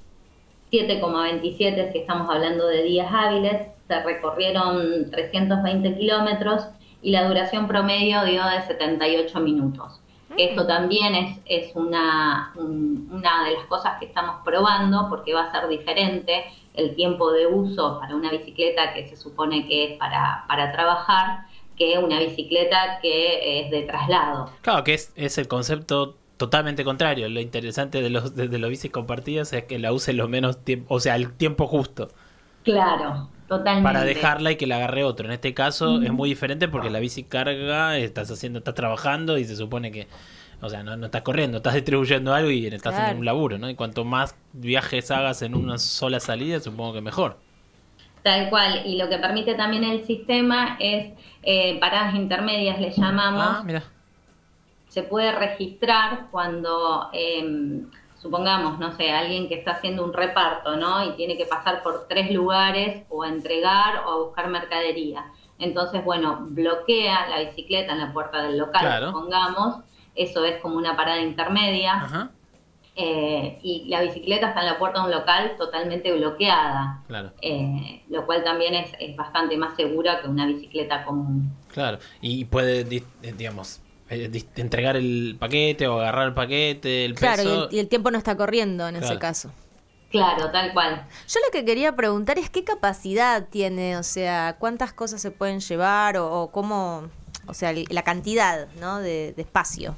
7,27 0.72 1.92
si 1.92 2.00
estamos 2.00 2.30
hablando 2.30 2.68
de 2.68 2.84
días 2.84 3.08
hábiles, 3.12 3.68
se 3.88 4.04
recorrieron 4.04 5.10
320 5.12 5.98
kilómetros 5.98 6.68
y 7.02 7.12
la 7.12 7.28
duración 7.28 7.68
promedio 7.68 8.24
dio 8.26 8.44
de 8.46 8.62
78 8.68 9.40
minutos. 9.40 10.02
Esto 10.36 10.68
también 10.68 11.16
es, 11.16 11.40
es 11.46 11.76
una, 11.76 12.52
un- 12.56 13.08
una 13.12 13.46
de 13.46 13.54
las 13.54 13.66
cosas 13.68 13.98
que 14.00 14.06
estamos 14.06 14.38
probando 14.44 15.08
porque 15.10 15.34
va 15.34 15.44
a 15.46 15.52
ser 15.52 15.68
diferente 15.70 16.46
el 16.74 16.96
tiempo 16.96 17.32
de 17.32 17.48
uso 17.48 18.00
para 18.00 18.16
una 18.16 18.32
bicicleta 18.32 18.94
que 18.94 19.08
se 19.08 19.16
supone 19.16 19.68
que 19.68 19.94
es 19.94 19.98
para, 20.00 20.44
para 20.48 20.72
trabajar 20.74 21.46
que 21.78 21.98
una 22.00 22.20
bicicleta 22.20 23.00
que 23.02 23.62
es 23.62 23.72
de 23.72 23.84
traslado. 23.84 24.52
Claro, 24.62 24.84
que 24.84 24.94
es, 24.96 25.12
es 25.16 25.38
el 25.38 25.48
concepto 25.48 26.18
totalmente 26.38 26.84
contrario. 26.84 27.30
Lo 27.30 27.40
interesante 27.40 28.02
de 28.02 28.10
los, 28.10 28.36
de, 28.36 28.48
de 28.50 28.58
los 28.60 28.70
bicis 28.70 28.92
compartidas 28.92 29.54
es 29.54 29.64
que 29.66 29.80
la 29.80 29.94
use 29.94 30.14
lo 30.14 30.28
menos 30.28 30.64
tiempo, 30.64 30.94
o 30.96 31.00
sea, 31.00 31.16
el 31.16 31.34
tiempo 31.38 31.68
justo 31.68 32.10
Claro, 32.64 33.32
totalmente. 33.48 33.84
para 33.84 34.04
dejarla 34.04 34.52
y 34.52 34.56
que 34.58 34.68
la 34.68 34.78
agarre 34.78 35.04
otro. 35.04 35.26
En 35.28 35.32
este 35.34 35.54
caso 35.54 36.02
es 36.02 36.12
muy 36.12 36.30
diferente 36.30 36.68
porque 36.68 36.90
la 36.90 37.00
bici 37.00 37.24
carga, 37.24 37.98
estás 37.98 38.30
haciendo, 38.32 38.60
estás 38.60 38.74
trabajando 38.76 39.38
y 39.38 39.46
se 39.46 39.56
supone 39.56 39.92
que, 39.92 40.08
o 40.62 40.70
sea, 40.70 40.84
no, 40.84 40.98
no 40.98 41.06
estás 41.08 41.22
corriendo, 41.24 41.58
estás 41.58 41.76
distribuyendo 41.76 42.34
algo 42.34 42.50
y 42.52 42.66
estás 42.68 42.96
Claro. 42.96 43.12
en 43.12 43.18
un 43.20 43.26
laburo, 43.26 43.58
¿no? 43.58 43.70
Y 43.70 43.76
cuanto 43.76 44.04
más 44.06 44.36
viajes 44.54 45.12
hagas 45.12 45.42
en 45.42 45.56
una 45.56 45.78
sola 45.78 46.20
salida, 46.20 46.60
supongo 46.60 46.94
que 46.94 47.02
mejor. 47.02 47.38
Tal 48.24 48.50
cual, 48.50 48.82
y 48.86 48.98
lo 48.98 49.08
que 49.08 49.18
permite 49.20 49.54
también 49.54 49.84
el 49.84 50.04
sistema 50.06 50.78
es 50.80 51.14
eh, 51.44 51.78
paradas 51.80 52.16
intermedias, 52.16 52.80
le 52.80 52.90
llamamos. 52.92 53.44
Ah, 53.48 53.64
mira. 53.64 53.84
Se 54.88 55.04
puede 55.04 55.32
registrar 55.34 56.28
cuando, 56.32 57.10
eh, 57.14 57.84
supongamos, 58.26 58.80
no 58.80 58.92
sé, 58.94 59.12
alguien 59.12 59.48
que 59.48 59.54
está 59.54 59.74
haciendo 59.74 60.04
un 60.04 60.12
reparto, 60.12 60.76
¿no? 60.78 61.04
Y 61.06 61.12
tiene 61.12 61.38
que 61.38 61.46
pasar 61.46 61.84
por 61.84 62.08
tres 62.08 62.32
lugares 62.32 63.04
o 63.10 63.22
a 63.22 63.30
entregar 63.30 64.00
o 64.08 64.10
a 64.12 64.18
buscar 64.26 64.48
mercadería. 64.50 65.26
Entonces, 65.60 66.04
bueno, 66.04 66.40
bloquea 66.50 67.30
la 67.30 67.40
bicicleta 67.42 67.94
en 67.94 68.00
la 68.00 68.12
puerta 68.12 68.42
del 68.42 68.58
local, 68.58 68.82
Claro. 68.82 69.08
supongamos. 69.12 69.76
Eso 70.16 70.44
es 70.44 70.60
como 70.60 70.76
una 70.78 70.96
parada 70.96 71.22
intermedia. 71.22 71.94
Ajá, 71.94 72.32
eh, 72.96 73.60
y 73.62 73.86
la 73.90 74.02
bicicleta 74.02 74.48
está 74.48 74.62
en 74.62 74.68
la 74.68 74.80
puerta 74.80 75.00
de 75.02 75.06
un 75.06 75.12
local 75.12 75.52
totalmente 75.58 76.12
bloqueada. 76.14 77.04
claro. 77.08 77.32
Eh, 77.42 78.02
lo 78.10 78.26
cual 78.26 78.44
también 78.44 78.74
es, 78.74 78.92
es 79.00 79.16
bastante 79.16 79.56
más 79.58 79.76
segura 79.76 80.22
que 80.22 80.28
una 80.30 80.46
bicicleta 80.48 81.04
común. 81.04 81.52
Claro, 81.72 82.00
y 82.22 82.46
puede, 82.46 82.82
eh, 82.82 83.34
digamos, 83.38 83.82
entregar 84.10 84.96
el 84.98 85.36
paquete 85.40 85.88
o 85.88 86.00
agarrar 86.00 86.28
el 86.28 86.34
paquete, 86.34 87.06
el 87.06 87.16
Claro, 87.16 87.42
y 87.42 87.46
peso. 87.46 87.70
el, 87.70 87.76
y 87.76 87.80
el 87.80 87.88
tiempo 87.88 88.12
no 88.12 88.18
está 88.18 88.38
corriendo 88.38 88.88
en 88.88 88.96
ese 88.98 89.06
Claro. 89.06 89.20
caso. 89.20 89.52
Claro, 90.12 90.50
tal 90.52 90.72
cual. 90.74 91.06
Yo 91.28 91.40
lo 91.46 91.52
que 91.52 91.66
quería 91.66 91.96
preguntar 91.96 92.38
es 92.38 92.50
qué 92.50 92.64
capacidad 92.64 93.48
tiene, 93.50 93.98
o 93.98 94.04
sea, 94.04 94.56
cuántas 94.60 94.94
cosas 94.94 95.22
se 95.22 95.32
pueden 95.32 95.60
llevar 95.60 96.18
o, 96.18 96.32
o 96.44 96.52
cómo, 96.52 97.10
o 97.48 97.54
sea, 97.54 97.74
la 97.90 98.04
cantidad, 98.04 98.68
¿no? 98.80 99.00
De, 99.00 99.34
de 99.34 99.42
espacio. 99.42 99.96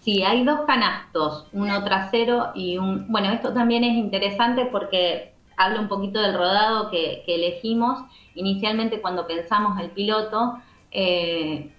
Sí, 0.00 0.22
hay 0.22 0.44
dos 0.44 0.60
canastos, 0.66 1.46
uno 1.52 1.84
trasero 1.84 2.52
y 2.54 2.78
un... 2.78 3.06
Bueno, 3.12 3.30
esto 3.32 3.52
también 3.52 3.84
es 3.84 3.94
interesante 3.96 4.66
porque 4.66 5.32
habla 5.56 5.80
un 5.80 5.88
poquito 5.88 6.20
del 6.20 6.34
rodado 6.34 6.90
que, 6.90 7.22
que 7.26 7.34
elegimos. 7.36 8.00
Inicialmente 8.34 9.00
cuando 9.00 9.26
pensamos 9.26 9.78
el 9.80 9.90
piloto, 9.90 10.58
eh, 10.90 11.70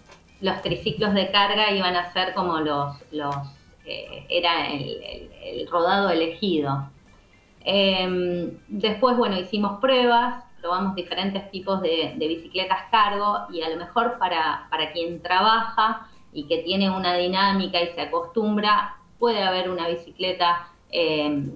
los 0.44 0.62
triciclos 0.62 1.14
de 1.14 1.32
carga 1.32 1.72
iban 1.72 1.96
a 1.96 2.12
ser 2.12 2.34
como 2.34 2.60
los... 2.60 2.96
los 3.12 3.36
eh, 3.86 4.26
era 4.30 4.68
el, 4.68 5.68
rodado 5.70 6.10
elegido. 6.10 6.90
Eh, 7.66 8.58
después, 8.68 9.18
bueno, 9.18 9.38
hicimos 9.38 9.80
pruebas, 9.80 10.44
probamos 10.62 10.96
diferentes 10.96 11.50
tipos 11.52 11.82
de, 11.82 12.16
bicicletas 12.18 12.84
cargo 12.92 13.48
y 13.52 13.62
a 13.62 13.70
lo 13.70 13.78
mejor 13.78 14.18
para, 14.20 14.68
para 14.70 14.92
quien 14.94 15.22
trabaja 15.22 16.08
y 16.32 16.48
que 16.48 16.60
tiene 16.60 16.90
una 16.90 17.16
dinámica 17.16 17.82
y 17.82 17.88
se 17.88 18.02
acostumbra, 18.02 18.98
puede 19.20 19.44
haber 19.44 19.70
una 19.70 19.88
bicicleta 19.88 20.68
eh, 20.90 21.50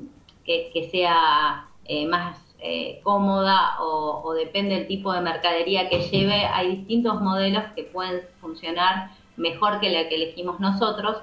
que, 0.44 0.70
que 0.74 0.90
sea 0.90 1.68
eh, 1.86 2.06
más 2.06 2.47
eh, 2.60 3.00
cómoda 3.04 3.80
o, 3.80 4.22
o 4.24 4.34
depende 4.34 4.76
del 4.76 4.88
tipo 4.88 5.14
de 5.14 5.22
mercadería 5.22 5.90
que 5.90 6.00
lleve. 6.10 6.46
Hay 6.46 6.78
distintos 6.78 7.22
modelos 7.22 7.64
que 7.76 7.84
pueden 7.84 8.22
funcionar 8.42 9.12
mejor 9.36 9.80
que 9.80 9.90
la 9.90 10.10
que 10.10 10.16
elegimos 10.16 10.60
nosotros, 10.60 11.18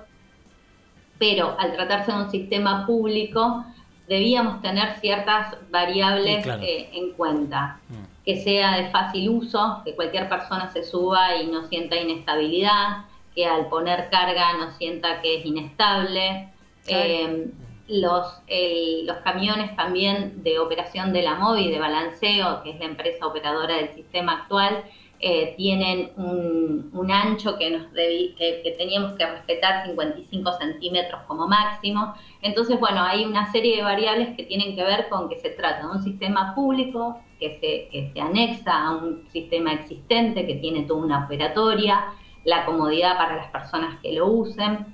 pero 1.19 1.57
al 1.59 1.73
tratarse 1.73 2.13
de 2.13 2.19
un 2.19 2.31
sistema 2.31 2.87
público, 2.87 3.65
debíamos 4.09 4.61
tener 4.63 4.95
ciertas 5.01 5.57
variables 5.71 6.37
Sí, 6.39 6.43
claro. 6.43 6.63
eh, 6.63 6.91
en 6.93 7.13
cuenta. 7.13 7.81
Mm. 7.89 8.25
Que 8.25 8.37
sea 8.43 8.77
de 8.77 8.91
fácil 8.91 9.29
uso, 9.29 9.83
que 9.85 9.95
cualquier 9.95 10.29
persona 10.29 10.71
se 10.71 10.83
suba 10.83 11.37
y 11.37 11.47
no 11.47 11.65
sienta 11.69 11.97
inestabilidad, 11.97 13.05
que 13.35 13.47
al 13.47 13.67
poner 13.69 14.09
carga 14.11 14.57
no 14.59 14.71
sienta 14.73 15.21
que 15.21 15.39
es 15.39 15.47
inestable. 15.47 16.49
Claro. 16.87 17.03
Eh, 17.05 17.51
los, 17.89 18.43
el- 18.47 19.07
los 19.07 19.19
camiones 19.19 19.75
también 19.77 20.43
de 20.43 20.59
operación 20.59 21.13
de 21.13 21.23
la 21.23 21.35
MOVI, 21.37 21.71
de 21.71 21.79
balanceo, 21.79 22.63
que 22.63 22.71
es 22.71 22.79
la 22.79 22.87
empresa 22.87 23.27
operadora 23.27 23.77
del 23.77 23.91
sistema 23.95 24.33
actual, 24.43 24.85
eh, 25.21 25.55
tienen 25.57 26.11
un, 26.17 26.91
un 26.93 27.11
ancho 27.11 27.57
que, 27.57 27.71
nos 27.71 27.87
que 27.93 28.75
teníamos 28.77 29.13
que 29.15 29.27
respetar 29.27 29.87
55 29.87 30.53
centímetros 30.53 31.23
como 31.27 31.47
máximo. 31.47 32.15
Entonces, 32.43 32.79
bueno, 32.79 33.03
hay 33.03 33.25
una 33.25 33.51
serie 33.51 33.77
de 33.77 33.83
variables 33.83 34.37
que 34.37 34.45
tienen 34.45 34.77
que 34.77 34.85
ver 34.85 35.09
con 35.09 35.29
que 35.29 35.37
se 35.41 35.51
trata 35.51 35.87
de 35.87 35.93
un 35.93 36.03
sistema 36.03 36.55
público 36.55 37.21
que 37.39 37.59
se, 37.61 37.89
que 37.91 38.11
se 38.13 38.21
anexa 38.21 38.73
a 38.87 38.97
un 38.97 39.27
sistema 39.31 39.73
existente 39.73 40.47
que 40.47 40.57
tiene 40.57 40.83
toda 40.83 41.03
una 41.05 41.25
operatoria, 41.25 42.05
la 42.45 42.65
comodidad 42.67 43.17
para 43.17 43.37
las 43.37 43.51
personas 43.51 43.99
que 44.03 44.13
lo 44.13 44.27
usen. 44.27 44.94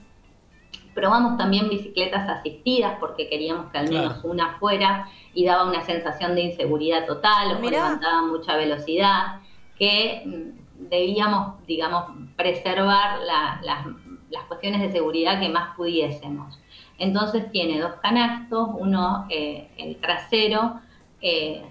Probamos 0.95 1.39
también 1.39 1.69
bicicletas 1.69 2.29
asistidas 2.29 2.97
porque 3.01 3.29
queríamos 3.29 3.71
que 3.71 3.79
al 3.79 3.89
Claro. 3.89 4.09
menos 4.09 4.25
una 4.25 4.59
fuera 4.59 5.07
y 5.35 5.45
daba 5.45 5.69
una 5.69 5.83
sensación 5.83 6.35
de 6.35 6.43
inseguridad 6.43 7.07
total 7.07 7.57
o 7.57 7.61
levantaba 7.71 8.23
mucha 8.23 8.57
velocidad 8.57 9.41
que 9.79 10.23
mm, 10.27 10.89
debíamos, 10.91 11.65
digamos, 11.67 12.05
preservar 12.37 13.21
la- 13.21 13.61
las, 13.63 13.87
las 14.31 14.45
cuestiones 14.45 14.81
de 14.81 14.91
seguridad 14.93 15.41
que 15.41 15.49
más 15.49 15.77
pudiésemos. 15.77 16.59
Entonces 16.99 17.51
tiene 17.53 17.81
dos 17.81 17.93
canastos, 18.03 18.69
uno 18.79 19.27
eh, 19.31 19.69
el 19.79 19.97
trasero, 19.97 20.81
eh, 21.23 21.63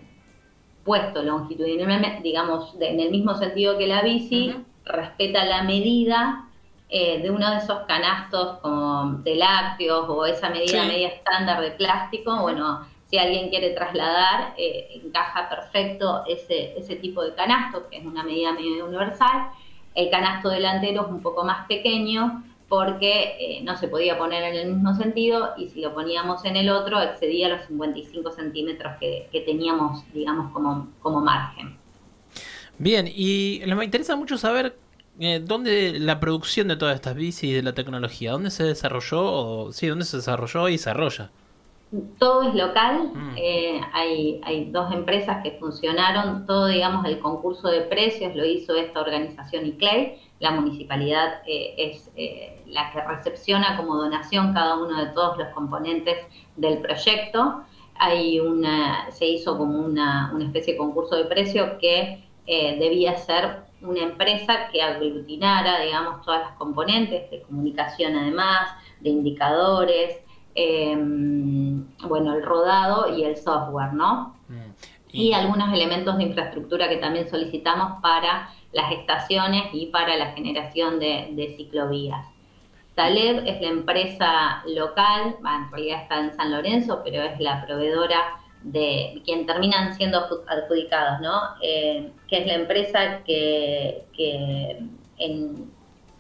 puesto 0.84 1.22
longitudinalmente, 1.22 2.22
digamos, 2.24 2.78
de- 2.80 2.90
en 2.90 3.00
el 3.00 3.12
mismo 3.12 3.36
sentido 3.36 3.78
que 3.78 3.88
la 3.88 4.02
bici, 4.02 4.56
respeta 4.86 5.46
la 5.46 5.64
medida 5.64 6.46
eh, 6.90 7.22
de 7.22 7.30
uno 7.30 7.52
de 7.52 7.58
esos 7.58 7.80
canastos 7.88 8.58
como 8.60 9.20
de 9.24 9.36
lácteos 9.36 10.06
o 10.10 10.26
esa 10.26 10.50
medida 10.50 10.82
Sí. 10.82 10.88
media 10.88 11.08
estándar 11.10 11.62
de 11.62 11.72
plástico. 11.72 12.36
Bueno, 12.42 12.86
si 13.06 13.18
alguien 13.18 13.50
quiere 13.50 13.72
trasladar, 13.72 14.54
eh, 14.58 15.00
encaja 15.04 15.50
perfecto 15.50 16.24
ese, 16.28 16.78
ese 16.78 16.96
tipo 16.96 17.24
de 17.24 17.34
canasto, 17.36 17.88
que 17.90 17.98
es 17.98 18.06
una 18.06 18.24
medida 18.24 18.52
medio 18.54 18.86
universal. 18.86 19.50
El 19.96 20.10
canasto 20.10 20.50
delantero 20.50 21.04
es 21.04 21.08
un 21.10 21.22
poco 21.22 21.44
más 21.44 21.68
pequeño 21.68 22.44
porque 22.68 23.36
eh, 23.40 23.62
no 23.64 23.76
se 23.78 23.88
podía 23.88 24.18
poner 24.18 24.44
en 24.44 24.56
el 24.56 24.74
mismo 24.74 24.94
sentido 24.94 25.54
y 25.58 25.70
si 25.70 25.82
lo 25.82 25.94
poníamos 25.94 26.46
en 26.46 26.56
el 26.56 26.70
otro 26.70 27.02
excedía 27.02 27.50
los 27.50 27.64
55 27.66 28.32
centímetros 28.32 28.94
que, 29.00 29.28
que 29.32 29.42
teníamos, 29.42 30.04
digamos, 30.14 30.52
como, 30.54 30.88
como 31.02 31.20
margen. 31.22 31.78
Bien, 32.78 33.08
y 33.14 33.62
me 33.76 33.86
interesa 33.86 34.16
mucho 34.16 34.38
saber 34.38 34.78
eh, 35.20 35.40
dónde 35.44 36.00
la 36.00 36.20
producción 36.20 36.68
de 36.68 36.78
todas 36.78 36.96
estas 36.96 37.16
bicis 37.16 37.44
y 37.52 37.54
de 37.54 37.64
la 37.64 37.74
tecnología, 37.74 38.32
dónde 38.32 38.52
se 38.52 38.64
desarrolló, 38.64 39.22
o 39.24 39.72
sí, 39.74 39.88
dónde 39.88 40.06
se 40.06 40.18
desarrolló 40.18 40.70
y 40.70 40.74
desarrolla. 40.74 41.34
Todo 42.20 42.44
es 42.44 42.54
local, 42.54 43.10
Mm. 43.16 43.34
eh, 43.36 43.82
hay, 43.94 44.40
hay 44.44 44.70
dos 44.70 44.94
empresas 44.94 45.42
que 45.44 45.54
funcionaron, 45.60 46.46
todo 46.46 46.68
digamos 46.68 47.04
el 47.06 47.20
concurso 47.20 47.68
de 47.70 47.82
precios 47.82 48.36
lo 48.36 48.46
hizo 48.46 48.76
esta 48.76 49.02
organización 49.02 49.66
ICLEI, 49.66 50.20
la 50.40 50.52
municipalidad 50.52 51.42
eh, 51.48 51.74
es 51.78 52.12
eh, 52.16 52.62
la 52.68 52.92
que 52.92 53.02
recepciona 53.02 53.76
como 53.76 53.96
donación 53.96 54.54
cada 54.54 54.76
uno 54.78 55.04
de 55.04 55.12
todos 55.14 55.38
los 55.40 55.48
componentes 55.50 56.18
del 56.56 56.78
proyecto. 56.80 57.64
Hay 57.96 58.40
una, 58.40 59.10
se 59.12 59.26
hizo 59.28 59.58
como 59.58 59.80
una, 59.84 60.32
una 60.34 60.46
especie 60.46 60.74
de 60.74 60.78
concurso 60.78 61.16
de 61.16 61.26
precios 61.26 61.72
que 61.82 62.24
eh, 62.46 62.78
debía 62.80 63.18
ser 63.18 63.64
una 63.82 64.02
empresa 64.02 64.70
que 64.72 64.82
aglutinara, 64.82 65.82
digamos, 65.82 66.22
todas 66.22 66.42
las 66.42 66.52
componentes 66.54 67.30
de 67.32 67.42
comunicación 67.44 68.16
además, 68.16 68.72
de 69.00 69.10
indicadores, 69.10 70.18
eh, 70.56 70.96
bueno, 70.96 72.34
el 72.36 72.44
rodado 72.44 73.16
y 73.16 73.24
el 73.24 73.38
software, 73.38 73.94
¿no? 73.94 74.36
Mm. 74.48 74.72
Y 75.12 75.34
algunos 75.34 75.74
elementos 75.74 76.18
de 76.18 76.24
infraestructura 76.24 76.90
que 76.90 76.98
también 76.98 77.30
solicitamos 77.30 78.02
para 78.02 78.50
las 78.74 78.92
estaciones 78.92 79.66
y 79.74 79.88
para 79.88 80.18
la 80.18 80.34
generación 80.34 81.00
de, 81.00 81.30
de 81.32 81.56
ciclovías. 81.56 82.26
Taleb 82.96 83.48
es 83.48 83.62
la 83.62 83.68
empresa 83.70 84.64
local, 84.68 85.38
en 85.40 85.72
realidad 85.72 86.02
está 86.04 86.20
en 86.20 86.36
San 86.36 86.52
Lorenzo, 86.52 87.02
pero 87.04 87.24
es 87.24 87.40
la 87.40 87.66
proveedora 87.66 88.40
de 88.64 89.22
quien 89.26 89.46
terminan 89.46 89.94
siendo 89.96 90.20
adju- 90.20 90.44
adjudicados, 90.48 91.22
¿no? 91.22 91.34
Eh, 91.62 92.12
que 92.28 92.38
es 92.40 92.48
la 92.48 92.56
empresa 92.56 93.24
que, 93.26 94.04
que 94.16 94.78
en 95.18 95.72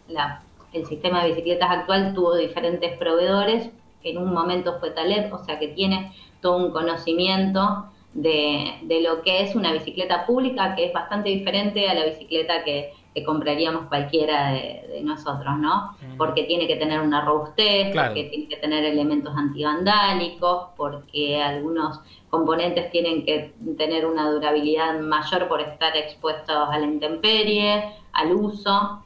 la- 0.08 0.42
el 0.74 0.86
sistema 0.86 1.24
de 1.24 1.30
bicicletas 1.30 1.70
actual 1.72 2.14
tuvo 2.14 2.36
diferentes 2.36 2.98
proveedores. 2.98 3.70
En 4.04 4.18
un 4.18 4.34
momento 4.34 4.80
fue 4.80 4.92
Taleb, 4.92 5.34
o 5.34 5.40
sea 5.44 5.60
que 5.60 5.70
tiene 5.70 6.12
todo 6.42 6.58
un 6.58 6.72
conocimiento 6.72 7.86
de, 8.14 8.76
de 8.84 9.02
lo 9.02 9.22
que 9.22 9.42
es 9.42 9.56
una 9.56 9.72
bicicleta 9.74 10.26
pública, 10.26 10.76
que 10.76 10.86
es 10.86 10.94
bastante 10.94 11.30
diferente 11.30 11.90
a 11.90 11.94
la 11.94 12.06
bicicleta 12.06 12.64
que, 12.64 12.94
que 13.20 13.26
compraríamos 13.26 13.88
cualquiera 13.88 14.52
de, 14.52 14.86
de 14.90 15.02
nosotros, 15.04 15.58
¿no? 15.58 15.96
Porque 16.18 16.44
tiene 16.44 16.68
que 16.68 16.76
tener 16.78 17.02
una 17.02 17.22
robustez, 17.26 17.92
Claro. 17.92 18.10
porque 18.10 18.24
tiene 18.30 18.48
que 18.48 18.58
tener 18.58 18.84
elementos 18.86 19.36
antivandálicos, 19.36 20.68
porque 20.78 21.42
algunos 21.42 22.00
componentes 22.30 22.90
tienen 22.92 23.26
que 23.26 23.54
tener 23.78 24.06
una 24.06 24.30
durabilidad 24.32 25.00
mayor 25.00 25.48
por 25.48 25.62
estar 25.62 25.96
expuestos 25.98 26.56
a 26.70 26.78
la 26.78 26.86
intemperie, 26.86 27.84
al 28.14 28.34
uso. 28.34 29.04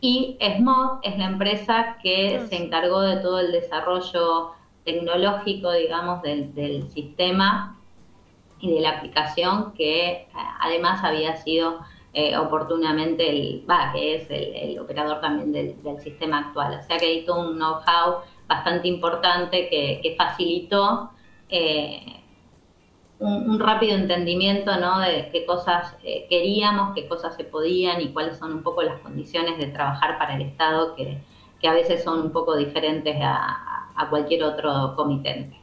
Y 0.00 0.36
SMOD 0.40 0.98
es 1.02 1.16
la 1.18 1.26
empresa 1.26 1.96
que 2.02 2.40
se 2.48 2.56
encargó 2.56 3.00
de 3.02 3.16
todo 3.18 3.38
el 3.38 3.52
desarrollo 3.52 4.50
tecnológico, 4.84 5.70
digamos, 5.72 6.22
del, 6.22 6.54
del 6.54 6.90
sistema 6.90 7.76
y 8.58 8.72
de 8.74 8.80
la 8.80 8.90
aplicación 8.90 9.72
que 9.74 10.06
eh, 10.10 10.26
además 10.60 11.02
había 11.04 11.36
sido 11.36 11.80
eh, 12.14 12.36
oportunamente 12.36 13.28
el, 13.30 13.64
va, 13.68 13.90
que 13.92 14.16
es 14.16 14.26
el, 14.28 14.78
operador 14.78 15.20
también 15.20 15.52
del, 15.52 16.00
sistema 16.00 16.40
actual. 16.40 16.78
O 16.80 16.82
sea 16.86 16.98
que 16.98 17.06
hay 17.06 17.24
todo 17.24 17.50
un 17.50 17.56
know-how 17.56 18.20
bastante 18.46 18.88
importante 18.88 19.68
que, 19.70 20.14
facilitó 20.18 21.10
eh, 21.48 22.20
un, 23.18 23.58
rápido 23.58 23.96
entendimiento 23.96 24.78
¿no? 24.78 25.00
de 25.00 25.30
qué 25.32 25.46
cosas 25.46 25.96
eh, 26.04 26.26
queríamos, 26.28 26.94
qué 26.94 27.08
cosas 27.08 27.34
se 27.34 27.44
podían 27.44 28.02
y 28.02 28.12
cuáles 28.12 28.36
son 28.36 28.52
un 28.52 28.62
poco 28.62 28.82
las 28.82 29.00
condiciones 29.00 29.56
de 29.58 29.68
trabajar 29.68 30.18
para 30.18 30.34
el 30.34 30.42
Estado 30.42 30.94
que, 30.94 31.18
a 31.66 31.72
veces 31.72 32.02
son 32.02 32.20
un 32.20 32.32
poco 32.32 32.56
diferentes 32.56 33.16
a 33.22 34.08
cualquier 34.10 34.42
otro 34.42 34.94
comitente. 34.96 35.56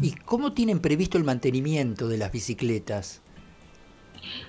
¿Y 0.00 0.12
cómo 0.12 0.52
tienen 0.52 0.80
previsto 0.80 1.18
el 1.18 1.24
mantenimiento 1.24 2.08
de 2.08 2.18
las 2.18 2.32
bicicletas? 2.32 3.23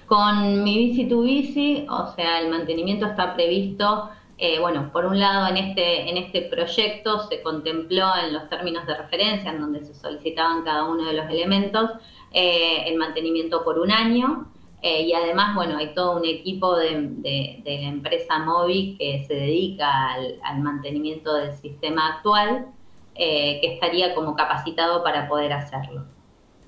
Con 0.06 0.64
mi 0.64 0.78
bici 0.78 1.08
tu 1.08 1.24
bici, 1.24 1.86
o 1.90 2.08
sea, 2.16 2.40
el 2.40 2.50
mantenimiento 2.50 3.06
está 3.06 3.34
previsto 3.34 4.10
Eh, 4.38 4.60
bueno, 4.60 4.90
por 4.92 5.06
un 5.06 5.18
lado, 5.20 5.48
en 5.48 5.58
este, 5.58 6.10
en 6.10 6.18
este 6.18 6.42
proyecto 6.42 7.20
se 7.30 7.42
contempló 7.42 8.08
en 8.22 8.34
los 8.34 8.50
términos 8.50 8.86
de 8.86 8.96
referencia, 8.96 9.52
en 9.52 9.62
donde 9.62 9.84
se 9.86 9.94
solicitaban 9.94 10.64
cada 10.64 10.84
uno 10.86 11.06
de 11.06 11.14
los 11.14 11.30
elementos, 11.30 11.90
eh, 12.32 12.84
el 12.88 12.98
mantenimiento 12.98 13.64
por 13.64 13.80
un 13.80 13.92
año. 13.92 14.52
Eh, 14.82 15.04
y 15.04 15.14
además, 15.14 15.56
bueno, 15.56 15.78
hay 15.78 15.94
todo 15.94 16.18
un 16.18 16.26
equipo 16.26 16.76
de, 16.76 17.62
la 17.66 17.88
empresa 17.88 18.40
Movi 18.40 18.98
que 19.00 19.24
se 19.26 19.34
dedica 19.36 20.14
al, 20.14 20.40
al 20.44 20.60
mantenimiento 20.62 21.34
del 21.36 21.54
sistema 21.54 22.16
actual, 22.16 22.68
que 23.16 23.62
estaría 23.64 24.14
como 24.14 24.36
capacitado 24.36 25.02
para 25.02 25.28
poder 25.30 25.54
hacerlo. 25.54 26.15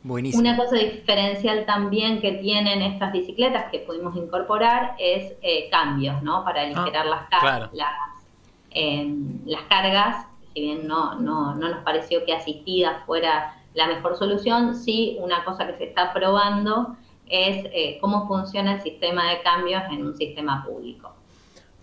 Una 0.10 0.56
cosa 0.56 0.76
diferencial 0.78 1.66
también 1.66 2.22
que 2.22 2.34
tienen 2.34 2.82
estas 2.82 3.12
bicicletas 3.12 3.70
que 3.72 3.80
pudimos 3.80 4.16
incorporar 4.16 4.96
es 5.00 5.34
eh, 5.42 5.70
cambios, 5.70 6.22
¿no? 6.24 6.44
Para 6.44 6.62
aligerar 6.62 7.06
ah, 7.32 7.70
las, 7.74 7.92
em, 8.72 9.40
las, 9.46 9.64
cargas. 9.64 10.28
Si 10.54 10.62
bien 10.62 10.88
no, 10.88 11.16
no, 11.16 11.56
no 11.56 11.70
nos 11.70 11.84
pareció 11.84 12.26
que 12.26 12.34
asistidas 12.34 13.06
fuera 13.06 13.56
la 13.74 13.88
mejor 13.88 14.18
solución, 14.18 14.76
sí 14.76 15.18
una 15.20 15.44
cosa 15.44 15.68
que 15.68 15.78
se 15.78 15.84
está 15.86 16.14
probando 16.14 16.96
es 17.30 17.66
eh, 17.74 17.98
cómo 18.00 18.28
funciona 18.28 18.76
el 18.76 18.82
sistema 18.82 19.30
de 19.32 19.42
cambios 19.42 19.84
en 19.92 20.06
un 20.06 20.16
sistema 20.16 20.64
público. 20.66 21.14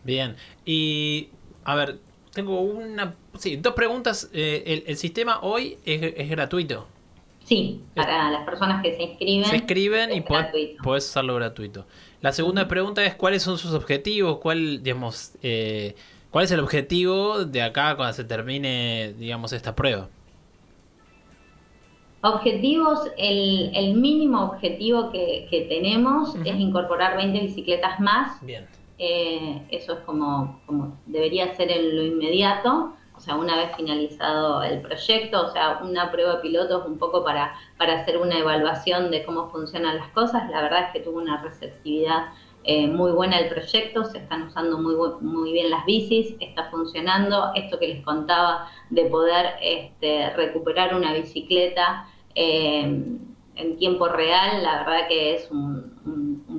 Bien, 0.03 0.37
y 0.65 1.29
a 1.65 1.75
ver, 1.75 1.99
tengo 2.33 2.61
una, 2.61 3.15
sí, 3.39 3.57
dos 3.57 3.75
preguntas. 3.75 4.31
Eh, 4.33 4.83
el, 4.87 4.97
sistema 4.97 5.41
hoy 5.43 5.79
es, 5.85 6.15
es 6.17 6.31
gratuito? 6.31 6.87
Sí, 7.45 7.83
para 7.95 8.31
las 8.31 8.45
personas 8.45 8.83
que 8.83 8.97
se 8.97 9.03
inscriben. 9.03 9.45
Se 9.45 9.57
inscriben 9.57 10.13
y 10.13 10.23
puedes, 10.23 11.09
usarlo 11.09 11.35
gratuito. 11.35 11.87
La 12.23 12.33
segunda 12.33 12.67
pregunta 12.67 13.05
es 13.05 13.15
cuáles 13.15 13.43
son 13.43 13.59
sus 13.59 13.75
objetivos, 13.75 14.39
cuál, 14.39 14.83
digamos, 14.83 15.33
eh, 15.43 15.95
cuál 16.31 16.47
es 16.47 16.53
el 16.53 16.61
objetivo 16.61 17.45
de 17.45 17.63
acá 17.63 17.97
cuando 17.97 18.15
se 18.15 18.25
termine, 18.25 19.15
digamos, 19.19 19.53
esta 19.53 19.75
prueba. 19.75 20.09
Objetivos, 22.23 23.01
el, 23.19 23.95
mínimo 23.95 24.43
objetivo 24.45 25.13
que, 25.13 25.67
tenemos 25.69 26.35
es 26.37 26.57
incorporar 26.57 27.19
20 27.19 27.41
bicicletas 27.41 28.01
más. 28.01 28.41
Bien. 28.41 28.67
Eh, 28.99 29.61
eso 29.69 29.93
es 29.93 29.99
como, 30.07 30.63
como 30.65 30.97
debería 31.05 31.55
ser 31.55 31.71
en 31.71 31.95
lo 31.95 32.03
inmediato 32.05 32.95
o 33.17 33.21
sea, 33.21 33.37
una 33.37 33.57
vez 33.57 33.75
finalizado 33.77 34.63
el 34.63 34.81
proyecto, 34.81 35.47
o 35.47 35.53
sea, 35.53 35.81
una 35.83 36.11
prueba 36.11 36.41
piloto 36.43 36.81
es 36.81 36.87
un 36.87 36.99
poco 36.99 37.25
para, 37.25 37.55
para 37.79 38.01
hacer 38.01 38.19
una 38.19 38.39
evaluación 38.39 39.11
de 39.11 39.25
cómo 39.25 39.51
funcionan 39.51 39.97
las 39.97 40.09
cosas. 40.09 40.51
La 40.51 40.63
verdad 40.63 40.87
es 40.87 40.93
que 40.93 41.01
tuvo 41.01 41.19
una 41.19 41.41
receptividad 41.43 42.27
eh, 42.65 42.89
muy 42.89 43.13
buena 43.13 43.39
el 43.39 43.49
proyecto, 43.49 44.05
se 44.05 44.19
están 44.19 44.45
usando 44.45 44.79
muy, 44.79 44.97
muy 45.21 45.53
bien 45.53 45.71
las 45.71 45.85
bicis, 45.85 46.35
está 46.41 46.71
funcionando. 46.71 47.53
Esto 47.55 47.79
que 47.79 47.89
les 47.89 48.05
contaba 48.05 48.69
de 48.91 49.05
poder 49.05 49.55
este, 49.61 50.31
recuperar 50.31 50.95
una 50.95 51.13
bicicleta. 51.13 52.09
Eh, 52.35 53.19
en 53.57 53.77
tiempo 53.77 54.09
real, 54.09 54.63
la 54.63 54.79
verdad 54.79 55.09
que 55.09 55.37
es 55.37 55.51
un, 55.51 55.95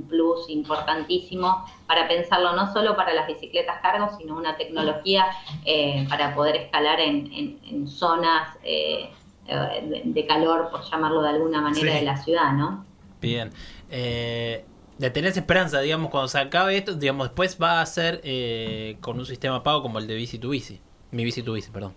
plus 0.07 0.49
importantísimo 0.49 1.65
para 1.87 2.07
pensarlo 2.07 2.53
no 2.53 2.71
solo 2.71 2.95
para 2.95 3.13
las 3.13 3.27
bicicletas 3.27 3.81
cargo, 3.81 4.09
sino 4.17 4.35
una 4.35 4.57
tecnología 4.57 5.27
eh, 5.65 6.05
para 6.09 6.33
poder 6.33 6.55
escalar 6.55 6.99
en, 6.99 7.87
zonas 7.87 8.57
eh, 8.63 9.09
de, 9.47 10.25
calor, 10.25 10.69
por 10.71 10.83
llamarlo 10.83 11.21
de 11.21 11.29
alguna 11.29 11.61
manera, 11.61 11.93
de 11.93 12.01
la 12.01 12.17
ciudad, 12.17 12.53
¿no? 12.53 12.85
Bien. 13.21 13.51
Eh, 13.89 14.65
de 14.97 15.09
tener 15.09 15.37
esperanza, 15.37 15.81
digamos, 15.81 16.09
cuando 16.09 16.27
se 16.27 16.39
acabe 16.39 16.77
esto, 16.77 16.93
digamos, 16.93 17.27
después 17.27 17.57
va 17.61 17.81
a 17.81 17.85
ser 17.85 18.21
eh, 18.23 18.97
con 19.01 19.19
un 19.19 19.25
sistema 19.25 19.61
pago 19.61 19.81
como 19.81 19.99
el 19.99 20.07
de 20.07 20.15
Bici 20.15 20.39
to 20.39 20.49
Bici. 20.49 20.79
Mi 21.11 21.23
Bici 21.25 21.43
to 21.43 21.53
Bici, 21.53 21.69
perdón. 21.69 21.93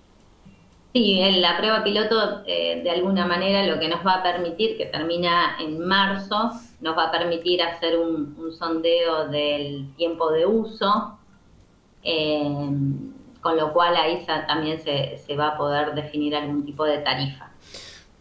Sí, 0.95 1.21
la 1.37 1.59
prueba 1.59 1.85
piloto 1.85 2.43
eh, 2.47 2.81
de 2.83 2.91
alguna 2.91 3.27
manera 3.27 3.65
lo 3.67 3.79
que 3.79 3.89
nos 3.89 4.05
va 4.05 4.15
a 4.15 4.23
permitir, 4.23 4.77
que 4.77 4.87
termina 4.87 5.57
en 5.61 5.79
marzo, 5.79 6.51
nos 6.81 6.97
va 6.97 7.09
a 7.09 7.11
permitir 7.11 7.63
hacer 7.63 7.99
un, 7.99 8.37
sondeo 8.57 9.29
del 9.29 9.93
tiempo 9.97 10.31
de 10.31 10.47
uso, 10.47 11.19
eh, 12.03 12.71
con 13.41 13.57
lo 13.57 13.73
cual 13.73 13.97
ahí 13.97 14.25
también 14.27 14.81
se, 14.81 15.19
se, 15.19 15.37
va 15.37 15.49
a 15.49 15.57
poder 15.57 15.95
definir 15.95 16.35
algún 16.35 16.65
tipo 16.65 16.85
de 16.85 16.99
tarifa. 16.99 17.51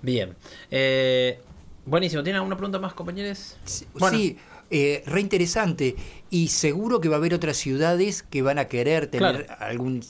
Bien. 0.02 0.36
Eh, 0.70 1.40
buenísimo. 1.86 2.24
¿Tienen 2.24 2.38
alguna 2.38 2.56
pregunta 2.56 2.80
más, 2.80 2.94
compañeros? 2.94 3.58
sí 3.66 4.38
eh, 4.70 5.02
re 5.06 5.22
interesante 5.22 5.96
y 6.30 6.50
seguro 6.50 7.00
que 7.00 7.08
va 7.08 7.16
a 7.16 7.20
haber 7.20 7.34
otras 7.34 7.56
ciudades 7.56 8.22
que 8.22 8.42
van 8.42 8.60
a 8.60 8.66
querer 8.66 9.08
tener 9.08 9.48
algún, 9.60 10.04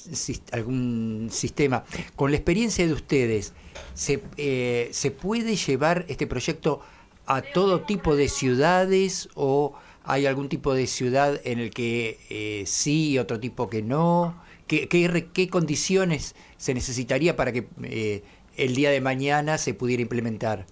algún 0.51 1.27
sistema. 1.31 1.83
Con 2.15 2.31
la 2.31 2.37
experiencia 2.37 2.87
de 2.87 2.93
ustedes, 2.93 3.53
¿se, 3.93 4.23
eh, 4.37 4.89
¿se 4.93 5.11
puede 5.11 5.55
llevar 5.55 6.05
este 6.07 6.25
proyecto 6.25 6.81
a 7.27 7.41
todo 7.41 7.81
tipo 7.81 8.15
de 8.15 8.29
ciudades 8.29 9.29
o 9.35 9.73
hay 10.03 10.25
algún 10.25 10.49
tipo 10.49 10.73
de 10.73 10.87
ciudad 10.87 11.39
en 11.43 11.59
el 11.59 11.71
que 11.71 12.19
eh, 12.29 12.63
sí 12.65 13.11
y 13.11 13.19
otro 13.19 13.39
tipo 13.39 13.69
que 13.69 13.81
no? 13.81 14.41
¿Qué, 14.67 14.87
qué, 14.87 15.49
condiciones 15.49 16.35
se 16.57 16.73
necesitaría 16.73 17.35
para 17.35 17.51
que 17.51 17.67
eh, 17.83 18.23
el 18.57 18.75
día 18.75 18.89
de 18.89 19.01
mañana 19.01 19.57
se 19.57 19.73
pudiera 19.73 20.01
implementar? 20.01 20.65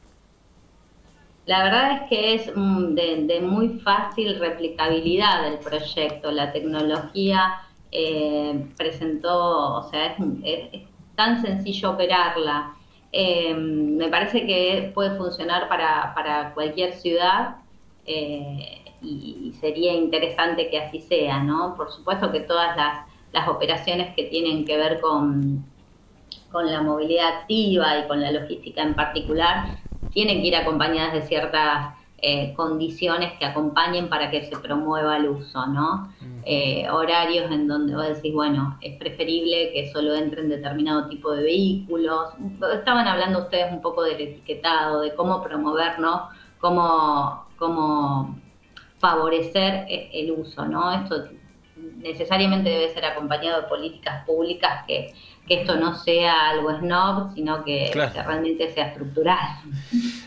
La 1.45 1.63
verdad 1.63 1.91
es 1.91 2.09
que 2.09 2.33
es 2.35 2.51
mm, 2.55 2.95
de, 2.95 3.39
muy 3.41 3.79
fácil 3.79 4.39
replicabilidad 4.39 5.47
el 5.47 5.59
proyecto. 5.59 6.31
La 6.31 6.51
tecnología 6.51 7.61
eh, 7.91 8.65
presentó, 8.77 9.75
o 9.75 9.89
sea, 9.89 10.17
es, 10.43 10.81
tan 11.15 11.41
sencillo 11.41 11.91
operarla. 11.91 12.75
Eh, 13.11 13.53
me 13.53 14.09
parece 14.09 14.45
que 14.45 14.91
puede 14.93 15.17
funcionar 15.17 15.69
para, 15.69 16.51
cualquier 16.53 16.93
ciudad 16.93 17.57
eh, 18.05 18.81
y, 19.01 19.53
sería 19.59 19.93
interesante 19.93 20.69
que 20.69 20.79
así 20.79 20.99
sea, 20.99 21.41
¿no? 21.41 21.75
Por 21.75 21.91
supuesto 21.91 22.31
que 22.31 22.41
todas 22.41 22.75
las, 22.75 23.05
las 23.31 23.47
operaciones 23.47 24.13
que 24.15 24.23
tienen 24.23 24.65
que 24.65 24.77
ver 24.77 24.99
con, 24.99 25.65
con 26.51 26.71
la 26.71 26.81
movilidad 26.81 27.39
activa 27.39 27.99
y 27.99 28.07
con 28.07 28.21
la 28.21 28.31
logística 28.31 28.81
en 28.81 28.93
particular 28.93 29.77
tienen 30.11 30.41
que 30.41 30.47
ir 30.47 30.55
acompañadas 30.55 31.13
de 31.13 31.21
ciertas 31.23 31.95
eh, 32.17 32.53
condiciones 32.55 33.33
que 33.37 33.45
acompañen 33.45 34.09
para 34.09 34.31
que 34.31 34.43
se 34.45 34.57
promueva 34.57 35.17
el 35.17 35.27
uso, 35.29 35.65
¿no? 35.67 36.13
Eh, 36.43 36.87
horarios 36.89 37.51
en 37.51 37.67
donde 37.67 37.93
vos 37.93 38.07
decís, 38.07 38.33
bueno, 38.33 38.77
es 38.81 38.97
preferible 38.97 39.71
que 39.73 39.91
solo 39.91 40.15
entren 40.15 40.47
determinado 40.47 41.09
tipo 41.09 41.31
de 41.31 41.43
vehículos. 41.43 42.29
Estaban 42.73 43.07
hablando 43.07 43.39
ustedes 43.39 43.71
un 43.71 43.81
poco 43.81 44.03
del 44.03 44.21
etiquetado, 44.21 45.01
de 45.01 45.13
cómo 45.13 45.43
promover, 45.43 45.99
¿no? 45.99 46.29
Cómo, 46.59 47.47
cómo 47.57 48.39
favorecer 48.99 49.85
e, 49.89 50.09
el 50.13 50.31
uso, 50.31 50.65
¿no? 50.65 50.91
Esto 50.91 51.25
necesariamente 51.97 52.69
debe 52.69 52.93
ser 52.93 53.05
acompañado 53.05 53.61
de 53.61 53.67
políticas 53.67 54.25
públicas 54.25 54.85
que, 54.87 55.13
esto 55.47 55.75
no 55.75 55.95
sea 55.95 56.49
algo 56.49 56.71
snob, 56.79 57.33
sino 57.35 57.63
que, 57.63 57.91
realmente 57.93 58.73
sea 58.73 58.87
estructural. 58.87 59.37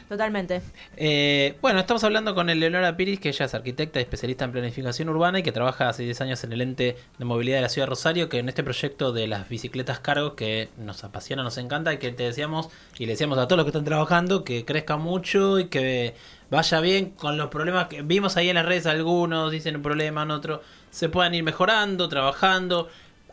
Totalmente. 0.08 0.62
Eh, 0.96 1.56
bueno, 1.60 1.80
estamos 1.80 2.02
hablando 2.04 2.34
con 2.34 2.48
Eleonora 2.48 2.96
Piris, 2.96 3.20
que 3.20 3.28
ella 3.30 3.46
es 3.46 3.54
arquitecta 3.54 3.98
y 3.98 4.02
especialista 4.02 4.44
en 4.44 4.52
planificación 4.52 5.08
urbana 5.08 5.40
y 5.40 5.42
que 5.42 5.52
trabaja 5.52 5.88
hace 5.88 6.04
10 6.04 6.20
años 6.20 6.44
en 6.44 6.52
el 6.52 6.60
ente 6.60 6.96
de 7.18 7.24
movilidad 7.24 7.58
de 7.58 7.62
la 7.62 7.68
ciudad 7.68 7.86
de 7.86 7.90
Rosario, 7.90 8.28
que 8.28 8.38
en 8.38 8.48
este 8.48 8.62
proyecto 8.62 9.12
de 9.12 9.26
las 9.26 9.48
bicicletas 9.48 9.98
cargo, 10.00 10.36
que 10.36 10.68
nos 10.78 11.04
apasiona, 11.04 11.42
nos 11.42 11.58
encanta 11.58 11.92
y 11.92 11.98
que 11.98 12.12
te 12.12 12.22
decíamos 12.22 12.70
y 12.98 13.06
le 13.06 13.12
decíamos 13.12 13.38
a 13.38 13.46
todos 13.46 13.58
los 13.58 13.64
que 13.64 13.70
están 13.70 13.84
trabajando 13.84 14.44
que 14.44 14.64
crezca 14.64 14.96
mucho 14.96 15.58
y 15.58 15.66
que 15.66 16.14
vaya 16.50 16.80
bien 16.80 17.10
con 17.10 17.36
los 17.36 17.48
problemas 17.48 17.88
que 17.88 18.02
vimos 18.02 18.36
ahí 18.36 18.48
en 18.48 18.54
las 18.54 18.64
redes, 18.64 18.86
algunos 18.86 19.52
dicen 19.52 19.76
un 19.76 19.82
problema, 19.82 20.22
en 20.22 20.30
otro 20.30 20.62
se 20.90 21.08
puedan 21.08 21.34
ir 21.34 21.44
mejorando, 21.44 22.08
trabajando. 22.08 22.88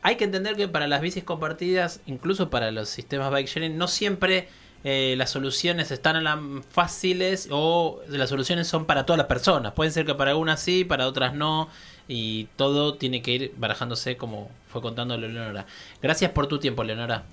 Hay 0.05 0.17
que 0.17 0.23
entender 0.23 0.55
que 0.55 0.67
para 0.67 0.85
las 0.85 1.01
bicis 1.01 1.23
compartidas, 1.23 1.99
incluso 2.05 2.51
para 2.51 2.69
los 2.69 2.89
sistemas 2.89 3.31
bike 3.31 3.47
sharing, 3.47 3.75
no 3.75 3.87
siempre 3.87 4.47
eh, 4.83 5.15
las 5.17 5.31
soluciones 5.31 5.89
están 5.89 6.23
la 6.23 6.39
fáciles 6.69 7.47
o 7.49 8.01
las 8.07 8.29
soluciones 8.29 8.67
son 8.67 8.85
para 8.85 9.07
todas 9.07 9.17
las 9.17 9.25
personas. 9.25 9.73
Pueden 9.73 9.91
ser 9.91 10.05
que 10.05 10.13
para 10.13 10.29
algunas 10.29 10.59
sí, 10.59 10.85
para 10.85 11.07
otras 11.07 11.33
no. 11.33 11.69
Y 12.07 12.49
todo 12.55 12.93
tiene 12.93 13.23
que 13.23 13.31
ir 13.31 13.53
barajándose 13.57 14.15
como 14.15 14.51
fue 14.67 14.79
contando 14.79 15.17
Leonora. 15.17 15.65
Gracias 16.03 16.29
por 16.29 16.45
tu 16.45 16.59
tiempo, 16.59 16.83
Leonora. 16.83 17.23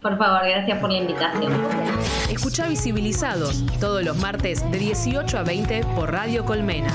Por 0.00 0.16
favor, 0.16 0.48
gracias 0.48 0.78
por 0.78 0.90
la 0.90 0.96
invitación. 0.96 1.52
Escucha 2.30 2.68
Visibilizados 2.68 3.66
todos 3.80 4.02
los 4.02 4.16
martes 4.16 4.62
de 4.70 4.78
18 4.78 5.40
a 5.40 5.42
20 5.42 5.84
por 5.94 6.10
Radio 6.10 6.46
Colmena. 6.46 6.90